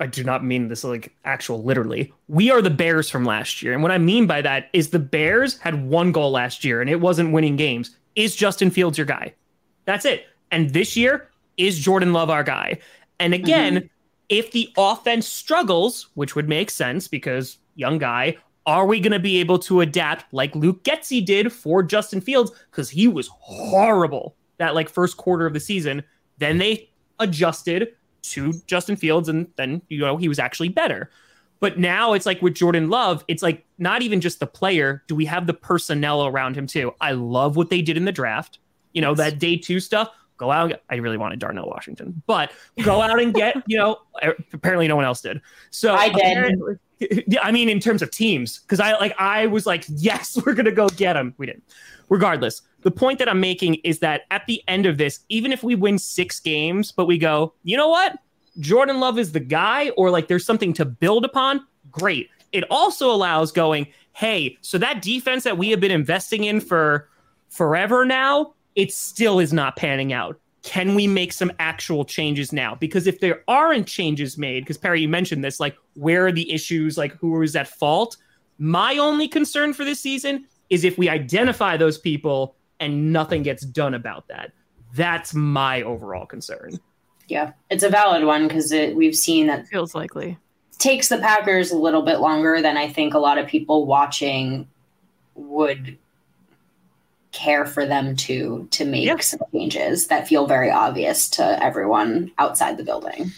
I 0.00 0.06
do 0.06 0.22
not 0.22 0.44
mean 0.44 0.68
this 0.68 0.84
like 0.84 1.12
actual 1.24 1.62
literally. 1.62 2.12
We 2.28 2.50
are 2.50 2.62
the 2.62 2.70
Bears 2.70 3.10
from 3.10 3.24
last 3.24 3.62
year. 3.62 3.72
And 3.72 3.82
what 3.82 3.90
I 3.90 3.98
mean 3.98 4.26
by 4.26 4.40
that 4.42 4.68
is 4.72 4.90
the 4.90 4.98
Bears 4.98 5.58
had 5.58 5.88
one 5.88 6.12
goal 6.12 6.30
last 6.30 6.64
year 6.64 6.80
and 6.80 6.88
it 6.88 7.00
wasn't 7.00 7.32
winning 7.32 7.56
games. 7.56 7.96
Is 8.14 8.36
Justin 8.36 8.70
Fields 8.70 8.98
your 8.98 9.06
guy? 9.06 9.34
That's 9.86 10.04
it. 10.04 10.26
And 10.50 10.70
this 10.70 10.96
year 10.96 11.28
is 11.56 11.78
Jordan 11.78 12.12
Love 12.12 12.30
our 12.30 12.44
guy. 12.44 12.78
And 13.18 13.34
again, 13.34 13.74
mm-hmm. 13.74 13.86
if 14.28 14.52
the 14.52 14.72
offense 14.76 15.26
struggles, 15.26 16.08
which 16.14 16.36
would 16.36 16.48
make 16.48 16.70
sense 16.70 17.08
because 17.08 17.58
young 17.74 17.98
guy, 17.98 18.36
are 18.68 18.84
we 18.84 19.00
going 19.00 19.12
to 19.12 19.18
be 19.18 19.40
able 19.40 19.58
to 19.58 19.80
adapt 19.80 20.30
like 20.30 20.54
Luke 20.54 20.84
Getsy 20.84 21.24
did 21.24 21.50
for 21.50 21.82
Justin 21.82 22.20
Fields 22.20 22.52
because 22.70 22.90
he 22.90 23.08
was 23.08 23.28
horrible 23.28 24.36
that 24.58 24.74
like 24.74 24.90
first 24.90 25.16
quarter 25.16 25.46
of 25.46 25.54
the 25.54 25.60
season. 25.60 26.04
Then 26.36 26.58
they 26.58 26.90
adjusted 27.18 27.94
to 28.24 28.52
Justin 28.66 28.96
Fields, 28.96 29.30
and 29.30 29.48
then 29.56 29.80
you 29.88 30.00
know 30.00 30.18
he 30.18 30.28
was 30.28 30.38
actually 30.38 30.68
better. 30.68 31.10
But 31.60 31.78
now 31.78 32.12
it's 32.12 32.26
like 32.26 32.42
with 32.42 32.54
Jordan 32.54 32.90
Love, 32.90 33.24
it's 33.26 33.42
like 33.42 33.64
not 33.78 34.02
even 34.02 34.20
just 34.20 34.38
the 34.38 34.46
player. 34.46 35.02
Do 35.08 35.14
we 35.14 35.24
have 35.24 35.46
the 35.46 35.54
personnel 35.54 36.26
around 36.26 36.54
him 36.54 36.66
too? 36.66 36.92
I 37.00 37.12
love 37.12 37.56
what 37.56 37.70
they 37.70 37.80
did 37.80 37.96
in 37.96 38.04
the 38.04 38.12
draft. 38.12 38.58
You 38.92 39.00
know, 39.00 39.14
that 39.14 39.38
day 39.38 39.56
two 39.56 39.80
stuff. 39.80 40.10
Go 40.38 40.52
out. 40.52 40.72
I 40.88 40.96
really 40.96 41.18
wanted 41.18 41.40
Darnell 41.40 41.66
Washington, 41.66 42.22
but 42.26 42.52
go 42.82 43.02
out 43.02 43.20
and 43.20 43.34
get, 43.34 43.56
you 43.66 43.76
know, 43.76 43.98
er, 44.22 44.36
apparently 44.52 44.88
no 44.88 44.96
one 44.96 45.04
else 45.04 45.20
did. 45.20 45.42
So 45.70 45.94
I 45.94 46.08
did. 46.08 46.78
I 47.42 47.52
mean, 47.52 47.68
in 47.68 47.80
terms 47.80 48.02
of 48.02 48.10
teams, 48.10 48.60
because 48.60 48.80
I 48.80 48.92
like 48.92 49.14
I 49.18 49.48
was 49.48 49.66
like, 49.66 49.84
yes, 49.88 50.38
we're 50.46 50.54
gonna 50.54 50.72
go 50.72 50.88
get 50.88 51.16
him. 51.16 51.34
We 51.36 51.46
didn't. 51.46 51.64
Regardless, 52.08 52.62
the 52.82 52.90
point 52.90 53.18
that 53.18 53.28
I'm 53.28 53.40
making 53.40 53.74
is 53.84 53.98
that 53.98 54.22
at 54.30 54.46
the 54.46 54.62
end 54.68 54.86
of 54.86 54.96
this, 54.96 55.20
even 55.28 55.52
if 55.52 55.62
we 55.62 55.74
win 55.74 55.98
six 55.98 56.40
games, 56.40 56.92
but 56.92 57.06
we 57.06 57.18
go, 57.18 57.52
you 57.64 57.76
know 57.76 57.88
what, 57.88 58.16
Jordan 58.60 59.00
Love 59.00 59.18
is 59.18 59.32
the 59.32 59.40
guy, 59.40 59.90
or 59.90 60.10
like 60.10 60.28
there's 60.28 60.46
something 60.46 60.72
to 60.74 60.84
build 60.84 61.24
upon, 61.24 61.66
great. 61.90 62.30
It 62.52 62.64
also 62.70 63.10
allows 63.10 63.52
going, 63.52 63.88
hey, 64.12 64.56
so 64.62 64.78
that 64.78 65.02
defense 65.02 65.44
that 65.44 65.58
we 65.58 65.70
have 65.70 65.80
been 65.80 65.90
investing 65.90 66.44
in 66.44 66.60
for 66.60 67.08
forever 67.48 68.04
now, 68.04 68.54
it 68.78 68.92
still 68.92 69.40
is 69.40 69.52
not 69.52 69.74
panning 69.74 70.12
out. 70.12 70.38
Can 70.62 70.94
we 70.94 71.08
make 71.08 71.32
some 71.32 71.50
actual 71.58 72.04
changes 72.04 72.52
now? 72.52 72.76
Because 72.76 73.08
if 73.08 73.18
there 73.18 73.42
aren't 73.48 73.88
changes 73.88 74.38
made, 74.38 74.60
because 74.60 74.78
Perri, 74.78 75.00
you 75.00 75.08
mentioned 75.08 75.42
this, 75.42 75.58
like 75.58 75.76
where 75.94 76.28
are 76.28 76.32
the 76.32 76.52
issues, 76.52 76.96
like 76.96 77.12
who 77.12 77.42
is 77.42 77.56
at 77.56 77.66
fault? 77.66 78.16
My 78.58 78.96
only 78.98 79.26
concern 79.26 79.72
for 79.72 79.84
this 79.84 80.00
season 80.00 80.46
is 80.70 80.84
if 80.84 80.96
we 80.96 81.08
identify 81.08 81.76
those 81.76 81.98
people 81.98 82.54
and 82.78 83.12
nothing 83.12 83.42
gets 83.42 83.64
done 83.64 83.94
about 83.94 84.28
that. 84.28 84.52
That's 84.94 85.34
my 85.34 85.82
overall 85.82 86.24
concern. 86.24 86.78
Yeah, 87.26 87.52
it's 87.70 87.82
a 87.82 87.90
valid 87.90 88.24
one 88.24 88.46
because 88.46 88.70
we've 88.70 89.16
seen 89.16 89.48
that 89.48 89.66
feels 89.66 89.92
likely 89.92 90.38
takes 90.78 91.08
the 91.08 91.18
Packers 91.18 91.72
a 91.72 91.76
little 91.76 92.02
bit 92.02 92.20
longer 92.20 92.62
than 92.62 92.76
I 92.76 92.88
think 92.88 93.14
a 93.14 93.18
lot 93.18 93.38
of 93.38 93.48
people 93.48 93.86
watching 93.86 94.68
would 95.34 95.98
care 97.32 97.66
for 97.66 97.86
them 97.86 98.16
to 98.16 98.66
to 98.70 98.84
make 98.84 99.04
yeah. 99.04 99.16
some 99.18 99.40
changes 99.52 100.06
that 100.08 100.26
feel 100.26 100.46
very 100.46 100.70
obvious 100.70 101.28
to 101.30 101.62
everyone 101.62 102.30
outside 102.38 102.76
the 102.76 102.84
building. 102.84 103.30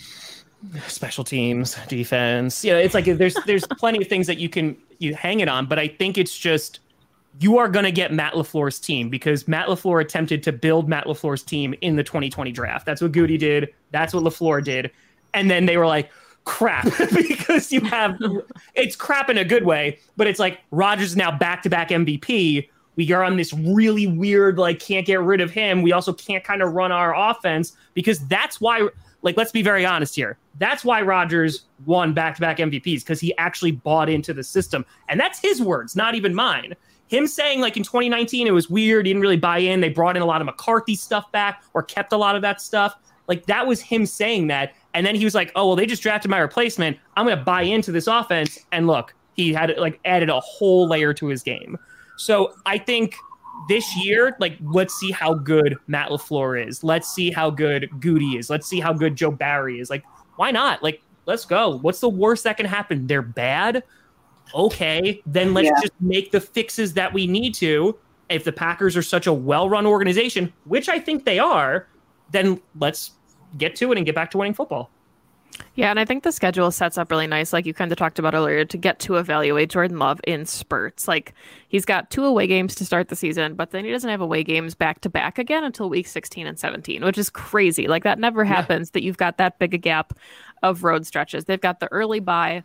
Special 0.86 1.24
teams, 1.24 1.76
defense. 1.88 2.64
Yeah, 2.64 2.76
it's 2.76 2.94
like 2.94 3.06
there's 3.06 3.36
there's 3.46 3.66
plenty 3.78 4.02
of 4.02 4.08
things 4.08 4.26
that 4.26 4.38
you 4.38 4.48
can 4.48 4.76
you 4.98 5.14
hang 5.14 5.40
it 5.40 5.48
on, 5.48 5.66
but 5.66 5.78
I 5.78 5.88
think 5.88 6.18
it's 6.18 6.36
just 6.36 6.80
you 7.38 7.58
are 7.58 7.68
going 7.68 7.84
to 7.84 7.92
get 7.92 8.12
Matt 8.12 8.34
LaFleur's 8.34 8.78
team 8.78 9.08
because 9.08 9.46
Matt 9.46 9.68
LaFleur 9.68 10.00
attempted 10.00 10.42
to 10.42 10.52
build 10.52 10.88
Matt 10.88 11.06
LaFleur's 11.06 11.42
team 11.42 11.74
in 11.80 11.96
the 11.96 12.02
2020 12.02 12.50
draft. 12.52 12.84
That's 12.84 13.00
what 13.00 13.12
Gutey 13.12 13.38
did. 13.38 13.72
That's 13.92 14.12
what 14.12 14.24
LaFleur 14.24 14.64
did. 14.64 14.90
And 15.32 15.50
then 15.50 15.66
they 15.66 15.76
were 15.76 15.86
like, 15.86 16.10
crap, 16.44 16.84
because 17.14 17.72
you 17.72 17.80
have 17.82 18.18
it's 18.74 18.96
crap 18.96 19.30
in 19.30 19.38
a 19.38 19.44
good 19.44 19.64
way, 19.64 19.98
but 20.16 20.26
it's 20.26 20.40
like 20.40 20.60
Rodgers 20.70 21.10
is 21.10 21.16
now 21.16 21.30
back 21.30 21.62
to 21.62 21.70
back 21.70 21.90
MVP. 21.90 22.68
We 23.00 23.10
are 23.12 23.24
on 23.24 23.36
this 23.38 23.54
really 23.54 24.06
weird, 24.06 24.58
like, 24.58 24.78
can't 24.78 25.06
get 25.06 25.22
rid 25.22 25.40
of 25.40 25.50
him. 25.50 25.80
We 25.80 25.92
also 25.92 26.12
can't 26.12 26.44
kind 26.44 26.60
of 26.60 26.74
run 26.74 26.92
our 26.92 27.16
offense 27.16 27.74
because 27.94 28.18
that's 28.28 28.60
why, 28.60 28.88
like, 29.22 29.38
let's 29.38 29.52
be 29.52 29.62
very 29.62 29.86
honest 29.86 30.14
here. 30.14 30.36
That's 30.58 30.84
why 30.84 31.00
Rodgers 31.00 31.62
won 31.86 32.12
back 32.12 32.34
to 32.34 32.42
back 32.42 32.58
MVPs 32.58 33.00
because 33.00 33.18
he 33.18 33.34
actually 33.38 33.72
bought 33.72 34.10
into 34.10 34.34
the 34.34 34.44
system. 34.44 34.84
And 35.08 35.18
that's 35.18 35.40
his 35.40 35.62
words, 35.62 35.96
not 35.96 36.14
even 36.14 36.34
mine 36.34 36.74
him 37.08 37.26
saying 37.26 37.60
like 37.60 37.76
in 37.76 37.82
2019 37.82 38.46
it 38.46 38.52
was 38.52 38.70
weird, 38.70 39.04
he 39.04 39.12
didn't 39.12 39.22
really 39.22 39.36
buy 39.36 39.58
in. 39.58 39.80
They 39.80 39.88
brought 39.88 40.14
in 40.14 40.22
a 40.22 40.26
lot 40.26 40.40
of 40.40 40.44
McCarthy 40.44 40.94
stuff 40.94 41.32
back 41.32 41.64
or 41.74 41.82
kept 41.82 42.12
a 42.12 42.16
lot 42.16 42.36
of 42.36 42.42
that 42.42 42.60
stuff. 42.60 42.94
Like 43.26 43.46
that 43.46 43.66
was 43.66 43.80
him 43.80 44.06
saying 44.06 44.46
that. 44.46 44.74
And 44.94 45.04
then 45.04 45.16
he 45.16 45.24
was 45.24 45.34
like, 45.34 45.50
"Oh 45.56 45.66
well, 45.66 45.76
they 45.76 45.86
just 45.86 46.02
drafted 46.02 46.30
my 46.30 46.38
replacement. 46.38 46.98
I'm 47.16 47.26
going 47.26 47.36
to 47.36 47.44
buy 47.44 47.62
into 47.62 47.90
this 47.90 48.06
offense." 48.06 48.58
And 48.72 48.86
look, 48.86 49.14
he 49.34 49.52
had 49.52 49.76
like 49.78 49.98
added 50.04 50.28
a 50.28 50.40
whole 50.40 50.88
layer 50.88 51.14
to 51.14 51.26
his 51.26 51.42
game. 51.42 51.78
So 52.20 52.54
I 52.66 52.78
think 52.78 53.16
this 53.68 53.96
year, 53.96 54.36
like, 54.40 54.56
let's 54.60 54.94
see 54.94 55.10
how 55.10 55.34
good 55.34 55.76
Matt 55.86 56.10
LaFleur 56.10 56.66
is. 56.66 56.84
Let's 56.84 57.12
see 57.12 57.30
how 57.30 57.50
good 57.50 57.90
Gutey 57.98 58.38
is. 58.38 58.50
Let's 58.50 58.66
see 58.66 58.80
how 58.80 58.92
good 58.92 59.16
Joe 59.16 59.30
Barry 59.30 59.80
is. 59.80 59.90
Like, 59.90 60.04
why 60.36 60.50
not? 60.50 60.82
Like, 60.82 61.02
let's 61.26 61.44
go. 61.44 61.78
What's 61.78 62.00
the 62.00 62.08
worst 62.08 62.44
that 62.44 62.56
can 62.56 62.66
happen? 62.66 63.06
They're 63.06 63.22
bad 63.22 63.82
okay, 64.54 65.22
then 65.26 65.54
let's 65.54 65.66
yeah. 65.66 65.80
just 65.80 65.92
make 66.00 66.32
the 66.32 66.40
fixes 66.40 66.94
that 66.94 67.12
we 67.12 67.26
need 67.26 67.54
to. 67.54 67.96
If 68.28 68.44
the 68.44 68.52
Packers 68.52 68.96
are 68.96 69.02
such 69.02 69.26
a 69.26 69.32
well 69.32 69.68
run 69.68 69.86
organization, 69.86 70.52
which 70.64 70.88
I 70.88 70.98
think 70.98 71.24
they 71.24 71.38
are, 71.38 71.88
then 72.30 72.60
let's 72.78 73.12
get 73.58 73.74
to 73.76 73.90
it 73.92 73.98
and 73.98 74.06
get 74.06 74.14
back 74.14 74.30
to 74.32 74.38
winning 74.38 74.54
football. 74.54 74.90
Yeah, 75.74 75.90
and 75.90 76.00
I 76.00 76.04
think 76.04 76.24
the 76.24 76.32
schedule 76.32 76.70
sets 76.70 76.98
up 76.98 77.10
really 77.10 77.26
nice, 77.26 77.52
like 77.52 77.64
you 77.64 77.72
kind 77.72 77.90
of 77.92 77.98
talked 77.98 78.18
about 78.18 78.34
earlier, 78.34 78.64
to 78.64 78.76
get 78.76 78.98
to 79.00 79.16
evaluate 79.16 79.70
Jordan 79.70 79.98
Love 79.98 80.20
in 80.26 80.44
spurts. 80.44 81.06
Like 81.08 81.34
he's 81.68 81.84
got 81.84 82.10
two 82.10 82.24
away 82.24 82.46
games 82.46 82.74
to 82.76 82.84
start 82.84 83.08
the 83.08 83.16
season, 83.16 83.54
but 83.54 83.70
then 83.70 83.84
he 83.84 83.90
doesn't 83.90 84.10
have 84.10 84.20
away 84.20 84.42
games 84.42 84.74
back 84.74 85.00
to 85.02 85.08
back 85.08 85.38
again 85.38 85.64
until 85.64 85.88
week 85.88 86.06
16 86.06 86.46
and 86.46 86.58
17, 86.58 87.04
which 87.04 87.18
is 87.18 87.30
crazy. 87.30 87.88
Like 87.88 88.04
that 88.04 88.18
never 88.18 88.44
happens 88.44 88.88
yeah. 88.88 88.92
that 88.94 89.02
you've 89.02 89.16
got 89.16 89.38
that 89.38 89.58
big 89.58 89.72
a 89.74 89.78
gap 89.78 90.18
of 90.62 90.84
road 90.84 91.06
stretches. 91.06 91.44
They've 91.44 91.60
got 91.60 91.80
the 91.80 91.90
early 91.92 92.20
bye, 92.20 92.64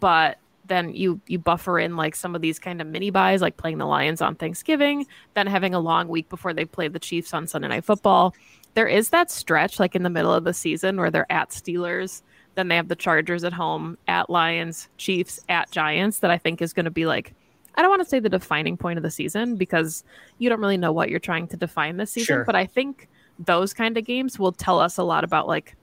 but 0.00 0.38
then 0.68 0.94
you 0.94 1.20
you 1.26 1.38
buffer 1.38 1.78
in 1.78 1.96
like 1.96 2.14
some 2.14 2.34
of 2.34 2.42
these 2.42 2.58
kind 2.58 2.80
of 2.80 2.86
mini 2.86 3.10
byes, 3.10 3.40
like 3.42 3.56
playing 3.56 3.78
the 3.78 3.86
Lions 3.86 4.22
on 4.22 4.34
Thanksgiving, 4.36 5.06
then 5.34 5.46
having 5.46 5.74
a 5.74 5.80
long 5.80 6.08
week 6.08 6.28
before 6.28 6.54
they 6.54 6.64
play 6.64 6.88
the 6.88 6.98
Chiefs 6.98 7.34
on 7.34 7.46
Sunday 7.46 7.68
Night 7.68 7.84
Football. 7.84 8.34
There 8.78 8.86
is 8.86 9.08
that 9.08 9.28
stretch 9.28 9.80
like 9.80 9.96
in 9.96 10.04
the 10.04 10.08
middle 10.08 10.32
of 10.32 10.44
the 10.44 10.54
season 10.54 10.98
where 10.98 11.10
they're 11.10 11.32
at 11.32 11.50
Steelers, 11.50 12.22
then 12.54 12.68
they 12.68 12.76
have 12.76 12.86
the 12.86 12.94
Chargers 12.94 13.42
at 13.42 13.52
home, 13.52 13.98
at 14.06 14.30
Lions, 14.30 14.88
Chiefs, 14.98 15.40
at 15.48 15.68
Giants 15.72 16.20
that 16.20 16.30
I 16.30 16.38
think 16.38 16.62
is 16.62 16.72
going 16.72 16.84
to 16.84 16.90
be 16.92 17.04
like 17.04 17.34
I 17.74 17.82
don't 17.82 17.90
want 17.90 18.02
to 18.02 18.08
say 18.08 18.20
the 18.20 18.28
defining 18.28 18.76
point 18.76 18.96
of 18.96 19.02
the 19.02 19.10
season 19.10 19.56
because 19.56 20.04
you 20.38 20.48
don't 20.48 20.60
really 20.60 20.76
know 20.76 20.92
what 20.92 21.10
you're 21.10 21.18
trying 21.18 21.48
to 21.48 21.56
define 21.56 21.96
this 21.96 22.12
season, 22.12 22.36
sure. 22.36 22.44
but 22.44 22.54
I 22.54 22.66
think 22.66 23.08
those 23.40 23.74
kind 23.74 23.98
of 23.98 24.04
games 24.04 24.38
will 24.38 24.52
tell 24.52 24.78
us 24.78 24.96
a 24.96 25.02
lot 25.02 25.24
about 25.24 25.48
like 25.48 25.74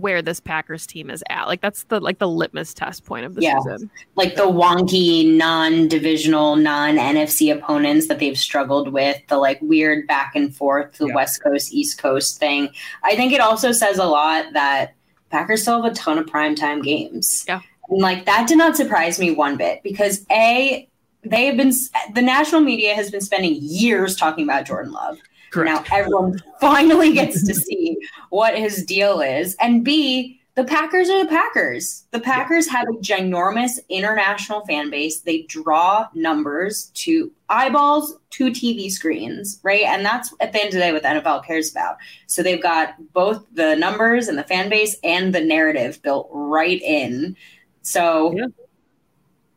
where 0.00 0.22
this 0.22 0.40
Packers 0.40 0.86
team 0.86 1.10
is 1.10 1.22
at. 1.28 1.46
Like 1.46 1.60
that's 1.60 1.84
the 1.84 2.00
like 2.00 2.18
the 2.18 2.28
litmus 2.28 2.74
test 2.74 3.04
point 3.04 3.26
of 3.26 3.34
the 3.34 3.42
yeah. 3.42 3.58
season. 3.60 3.90
Like 4.14 4.36
the 4.36 4.42
wonky 4.42 5.36
non-divisional, 5.36 6.56
non-NFC 6.56 7.54
opponents 7.54 8.08
that 8.08 8.18
they've 8.18 8.38
struggled 8.38 8.92
with, 8.92 9.20
the 9.28 9.38
like 9.38 9.60
weird 9.62 10.06
back 10.06 10.32
and 10.34 10.54
forth, 10.54 10.98
the 10.98 11.06
yeah. 11.06 11.14
West 11.14 11.42
Coast 11.42 11.72
East 11.72 11.98
Coast 11.98 12.38
thing. 12.38 12.68
I 13.02 13.16
think 13.16 13.32
it 13.32 13.40
also 13.40 13.72
says 13.72 13.98
a 13.98 14.04
lot 14.04 14.52
that 14.52 14.94
Packers 15.30 15.62
still 15.62 15.82
have 15.82 15.92
a 15.92 15.94
ton 15.94 16.18
of 16.18 16.26
primetime 16.26 16.82
games. 16.82 17.44
Yeah. 17.48 17.60
And 17.88 18.00
like 18.00 18.26
that 18.26 18.48
did 18.48 18.58
not 18.58 18.76
surprise 18.76 19.18
me 19.18 19.30
one 19.30 19.56
bit 19.56 19.82
because 19.82 20.24
a 20.30 20.88
they 21.24 21.46
have 21.46 21.56
been 21.56 21.72
the 22.14 22.22
national 22.22 22.60
media 22.60 22.94
has 22.94 23.10
been 23.10 23.20
spending 23.20 23.56
years 23.60 24.16
talking 24.16 24.44
about 24.44 24.66
Jordan 24.66 24.92
Love. 24.92 25.18
Correct. 25.56 25.90
Now 25.90 25.96
everyone 25.96 26.42
finally 26.60 27.12
gets 27.12 27.46
to 27.46 27.54
see 27.54 27.96
what 28.30 28.56
his 28.56 28.84
deal 28.84 29.20
is. 29.20 29.56
And 29.60 29.84
B, 29.84 30.40
the 30.56 30.64
Packers 30.64 31.10
are 31.10 31.22
the 31.22 31.28
Packers. 31.28 32.06
The 32.12 32.20
Packers 32.20 32.66
have 32.68 32.88
a 32.88 32.92
ginormous 32.92 33.72
international 33.90 34.64
fan 34.64 34.88
base. 34.88 35.20
They 35.20 35.42
draw 35.42 36.08
numbers 36.14 36.90
to 36.94 37.30
eyeballs 37.50 38.16
to 38.30 38.46
TV 38.50 38.90
screens, 38.90 39.60
right? 39.62 39.84
And 39.84 40.04
that's 40.04 40.32
at 40.40 40.54
the 40.54 40.60
end 40.60 40.68
of 40.68 40.74
the 40.74 40.78
day 40.80 40.92
what 40.92 41.02
the 41.02 41.08
NFL 41.08 41.44
cares 41.44 41.70
about. 41.70 41.98
So 42.26 42.42
they've 42.42 42.62
got 42.62 42.94
both 43.12 43.44
the 43.52 43.76
numbers 43.76 44.28
and 44.28 44.38
the 44.38 44.44
fan 44.44 44.70
base 44.70 44.96
and 45.04 45.34
the 45.34 45.42
narrative 45.42 46.00
built 46.02 46.30
right 46.32 46.80
in. 46.80 47.36
So 47.82 48.34
yeah. 48.34 48.46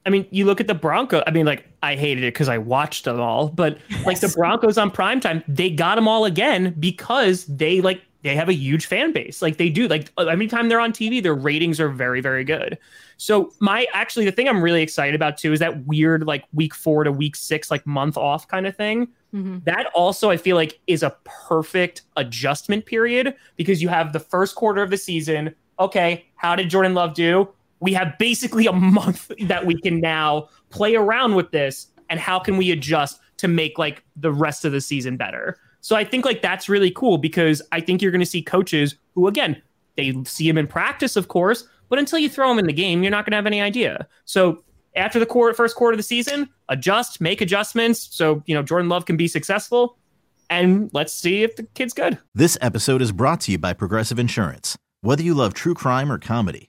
I 0.05 0.09
mean, 0.09 0.27
you 0.31 0.45
look 0.45 0.59
at 0.59 0.67
the 0.67 0.75
Broncos. 0.75 1.23
I 1.27 1.31
mean, 1.31 1.45
like 1.45 1.68
I 1.81 1.95
hated 1.95 2.23
it 2.23 2.33
because 2.33 2.49
I 2.49 2.57
watched 2.57 3.05
them 3.05 3.19
all, 3.19 3.49
but 3.49 3.77
yes. 3.89 4.05
like 4.05 4.19
the 4.19 4.29
Broncos 4.29 4.77
on 4.77 4.91
primetime, 4.91 5.43
they 5.47 5.69
got 5.69 5.95
them 5.95 6.07
all 6.07 6.25
again 6.25 6.75
because 6.79 7.45
they 7.45 7.81
like 7.81 8.01
they 8.21 8.35
have 8.35 8.49
a 8.49 8.53
huge 8.53 8.85
fan 8.85 9.13
base. 9.13 9.41
Like 9.41 9.57
they 9.57 9.69
do. 9.69 9.87
Like 9.87 10.11
every 10.17 10.47
time 10.47 10.67
they're 10.67 10.79
on 10.79 10.91
TV, 10.91 11.23
their 11.23 11.33
ratings 11.33 11.79
are 11.79 11.89
very, 11.89 12.19
very 12.19 12.43
good. 12.43 12.77
So 13.17 13.53
my 13.59 13.87
actually 13.93 14.25
the 14.25 14.31
thing 14.31 14.47
I'm 14.49 14.61
really 14.61 14.81
excited 14.81 15.15
about 15.15 15.37
too 15.37 15.53
is 15.53 15.59
that 15.59 15.85
weird 15.85 16.25
like 16.25 16.43
week 16.53 16.75
four 16.75 17.03
to 17.03 17.11
week 17.11 17.35
six, 17.35 17.71
like 17.71 17.85
month 17.87 18.17
off 18.17 18.47
kind 18.47 18.67
of 18.67 18.75
thing. 18.75 19.07
Mm-hmm. 19.33 19.59
That 19.63 19.87
also 19.93 20.29
I 20.29 20.37
feel 20.37 20.55
like 20.55 20.79
is 20.87 21.03
a 21.03 21.15
perfect 21.23 22.01
adjustment 22.17 22.85
period 22.85 23.35
because 23.55 23.81
you 23.81 23.87
have 23.87 24.11
the 24.11 24.19
first 24.19 24.55
quarter 24.55 24.81
of 24.81 24.89
the 24.89 24.97
season. 24.97 25.55
Okay, 25.79 26.25
how 26.35 26.55
did 26.55 26.69
Jordan 26.69 26.93
Love 26.93 27.13
do? 27.13 27.47
We 27.79 27.93
have 27.93 28.17
basically 28.17 28.67
a 28.67 28.71
month 28.71 29.31
that 29.41 29.65
we 29.65 29.79
can 29.79 29.99
now 29.99 30.49
play 30.69 30.95
around 30.95 31.35
with 31.35 31.51
this 31.51 31.87
and 32.09 32.19
how 32.19 32.39
can 32.39 32.57
we 32.57 32.71
adjust 32.71 33.19
to 33.37 33.47
make 33.47 33.77
like 33.77 34.03
the 34.15 34.31
rest 34.31 34.65
of 34.65 34.71
the 34.71 34.81
season 34.81 35.17
better? 35.17 35.57
So 35.81 35.95
i 35.95 36.03
think 36.03 36.25
like 36.25 36.41
that's 36.41 36.67
really 36.67 36.91
cool 36.91 37.17
because 37.17 37.61
i 37.71 37.79
think 37.79 38.01
you're 38.01 38.11
going 38.11 38.19
to 38.19 38.25
see 38.25 38.41
coaches 38.41 38.95
who 39.15 39.27
again 39.27 39.61
they 39.95 40.13
see 40.25 40.47
him 40.47 40.57
in 40.57 40.67
practice 40.67 41.15
of 41.15 41.29
course 41.29 41.67
but 41.87 41.97
until 41.97 42.19
you 42.19 42.29
throw 42.29 42.51
him 42.51 42.59
in 42.59 42.65
the 42.67 42.73
game 42.73 43.01
you're 43.01 43.11
not 43.11 43.25
going 43.25 43.31
to 43.31 43.37
have 43.37 43.47
any 43.47 43.61
idea. 43.61 44.07
So 44.25 44.63
after 44.95 45.19
the 45.19 45.25
quarter, 45.25 45.53
first 45.53 45.75
quarter 45.75 45.93
of 45.93 45.97
the 45.97 46.03
season 46.03 46.49
adjust 46.67 47.21
make 47.21 47.39
adjustments 47.39 48.09
so 48.11 48.43
you 48.45 48.53
know 48.53 48.61
jordan 48.61 48.89
love 48.89 49.05
can 49.05 49.15
be 49.15 49.27
successful 49.27 49.97
and 50.49 50.89
let's 50.93 51.13
see 51.13 51.43
if 51.43 51.55
the 51.55 51.63
kid's 51.75 51.93
good. 51.93 52.17
This 52.33 52.57
episode 52.59 53.01
is 53.01 53.11
brought 53.11 53.41
to 53.41 53.51
you 53.51 53.57
by 53.57 53.73
progressive 53.73 54.17
insurance. 54.17 54.75
Whether 55.01 55.23
you 55.23 55.33
love 55.33 55.53
true 55.53 55.75
crime 55.75 56.11
or 56.11 56.17
comedy 56.17 56.68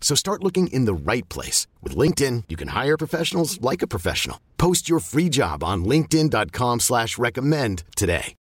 So 0.00 0.16
start 0.16 0.42
looking 0.42 0.66
in 0.68 0.86
the 0.86 0.94
right 0.94 1.28
place. 1.28 1.68
With 1.82 1.94
LinkedIn, 1.94 2.44
you 2.48 2.56
can 2.56 2.68
hire 2.68 2.96
professionals 2.96 3.60
like 3.60 3.82
a 3.82 3.86
professional. 3.86 4.40
Post 4.58 4.88
your 4.88 4.98
free 4.98 5.28
job 5.28 5.62
on 5.62 5.84
linkedin.com 5.84 6.80
slash 6.80 7.16
recommend 7.18 7.84
today. 7.94 8.34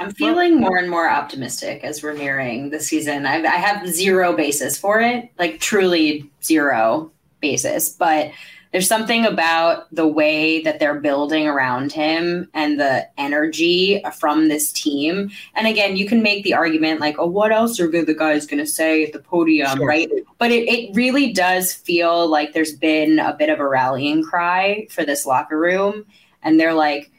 I'm 0.00 0.12
feeling 0.12 0.60
more 0.60 0.76
and 0.76 0.88
more 0.88 1.10
optimistic 1.10 1.82
as 1.82 2.04
we're 2.04 2.12
nearing 2.12 2.70
the 2.70 2.78
season. 2.78 3.26
I've, 3.26 3.44
I 3.44 3.56
have 3.56 3.88
zero 3.88 4.36
basis 4.36 4.78
for 4.78 5.00
it, 5.00 5.28
like 5.40 5.58
truly 5.58 6.30
zero 6.42 7.10
basis. 7.40 7.88
But 7.88 8.30
there's 8.72 8.88
something 8.88 9.24
about 9.24 9.92
the 9.94 10.06
way 10.06 10.60
that 10.62 10.78
they're 10.78 11.00
building 11.00 11.46
around 11.48 11.92
him 11.92 12.48
and 12.52 12.78
the 12.78 13.08
energy 13.18 14.02
from 14.18 14.48
this 14.48 14.72
team. 14.72 15.30
And 15.54 15.66
again, 15.66 15.96
you 15.96 16.06
can 16.06 16.22
make 16.22 16.44
the 16.44 16.54
argument 16.54 17.00
like, 17.00 17.16
oh, 17.18 17.26
what 17.26 17.52
else 17.52 17.80
are 17.80 17.88
the 17.90 18.14
guys 18.14 18.46
going 18.46 18.62
to 18.62 18.70
say 18.70 19.04
at 19.04 19.12
the 19.12 19.20
podium, 19.20 19.78
sure. 19.78 19.86
right? 19.86 20.10
But 20.38 20.50
it, 20.50 20.68
it 20.68 20.94
really 20.94 21.32
does 21.32 21.72
feel 21.72 22.28
like 22.28 22.52
there's 22.52 22.74
been 22.74 23.18
a 23.18 23.34
bit 23.34 23.48
of 23.48 23.58
a 23.58 23.68
rallying 23.68 24.22
cry 24.22 24.86
for 24.90 25.04
this 25.04 25.24
locker 25.24 25.58
room. 25.58 26.04
And 26.42 26.60
they're 26.60 26.74
like, 26.74 27.10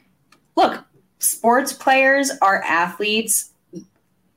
look, 0.56 0.84
sports 1.18 1.72
players 1.72 2.30
are 2.42 2.62
athletes. 2.62 3.50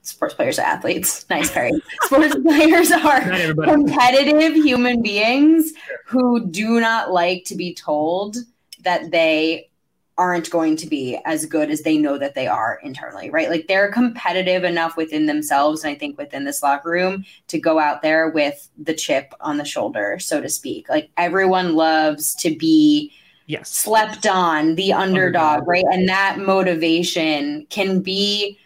Sports 0.04 0.34
players 0.34 0.60
are 0.60 0.66
athletes. 0.66 1.26
Nice, 1.30 1.50
Perri. 1.50 1.72
sports 2.04 2.36
players 2.44 2.92
are 2.92 3.22
competitive 3.64 4.54
human 4.54 5.02
beings 5.02 5.72
who 6.06 6.46
do 6.46 6.82
not 6.82 7.12
like 7.12 7.46
to 7.46 7.56
be 7.56 7.74
told 7.74 8.36
that 8.84 9.12
they 9.12 9.70
aren't 10.18 10.50
going 10.52 10.76
to 10.76 10.88
be 10.88 11.18
as 11.26 11.46
good 11.46 11.72
as 11.72 11.82
they 11.82 11.98
know 11.98 12.18
that 12.18 12.36
they 12.36 12.48
are 12.48 12.80
internally, 12.84 13.30
right? 13.30 13.50
Like 13.50 13.68
they're 13.68 13.92
competitive 13.92 14.64
enough 14.64 14.96
within 14.98 15.26
themselves, 15.26 15.84
and 15.84 15.92
I 15.92 15.98
think 15.98 16.18
within 16.18 16.44
this 16.44 16.62
locker 16.62 16.90
room 16.90 17.26
to 17.48 17.58
go 17.58 17.80
out 17.80 18.02
there 18.02 18.30
with 18.30 18.70
the 18.78 18.94
chip 18.94 19.34
on 19.40 19.58
the 19.58 19.66
shoulder, 19.66 20.20
so 20.20 20.42
to 20.42 20.50
speak. 20.50 20.90
Like 20.90 21.10
everyone 21.18 21.76
loves 21.76 22.36
to 22.36 22.56
be 22.56 23.12
yes 23.48 23.70
slept 23.70 24.26
on 24.28 24.76
the 24.76 24.94
underdog, 24.94 25.60
underdog, 25.62 25.68
right 25.68 25.84
and 25.92 26.08
that 26.08 26.40
motivation 26.40 27.66
can 27.70 28.00
be 28.00 28.58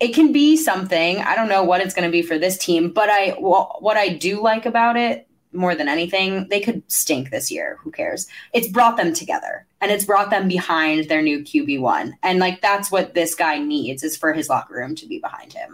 it 0.00 0.14
can 0.14 0.32
be 0.32 0.56
something. 0.56 1.18
I 1.18 1.36
don't 1.36 1.48
know 1.48 1.62
what 1.62 1.82
it's 1.82 1.94
going 1.94 2.08
to 2.08 2.12
be 2.12 2.22
for 2.22 2.38
this 2.38 2.58
team 2.58 2.90
but 2.90 3.08
i 3.10 3.30
what 3.38 3.96
i 3.96 4.08
do 4.08 4.42
like 4.42 4.66
about 4.66 4.96
it 4.96 5.26
more 5.52 5.74
than 5.74 5.88
anything 5.88 6.46
they 6.48 6.60
could 6.60 6.82
stink 6.90 7.30
this 7.30 7.50
year. 7.50 7.78
Who 7.82 7.90
cares? 7.90 8.28
It's 8.52 8.68
brought 8.68 8.96
them 8.96 9.12
together 9.12 9.66
and 9.80 9.90
it's 9.90 10.04
brought 10.04 10.30
them 10.30 10.46
behind 10.46 11.08
their 11.08 11.22
new 11.22 11.40
qb1 11.40 12.12
and 12.22 12.38
like 12.38 12.60
that's 12.60 12.90
what 12.90 13.14
this 13.14 13.34
guy 13.34 13.58
needs 13.58 14.02
is 14.02 14.16
for 14.16 14.32
his 14.32 14.48
locker 14.48 14.74
room 14.74 14.94
to 14.96 15.06
be 15.06 15.18
behind 15.18 15.52
him. 15.52 15.72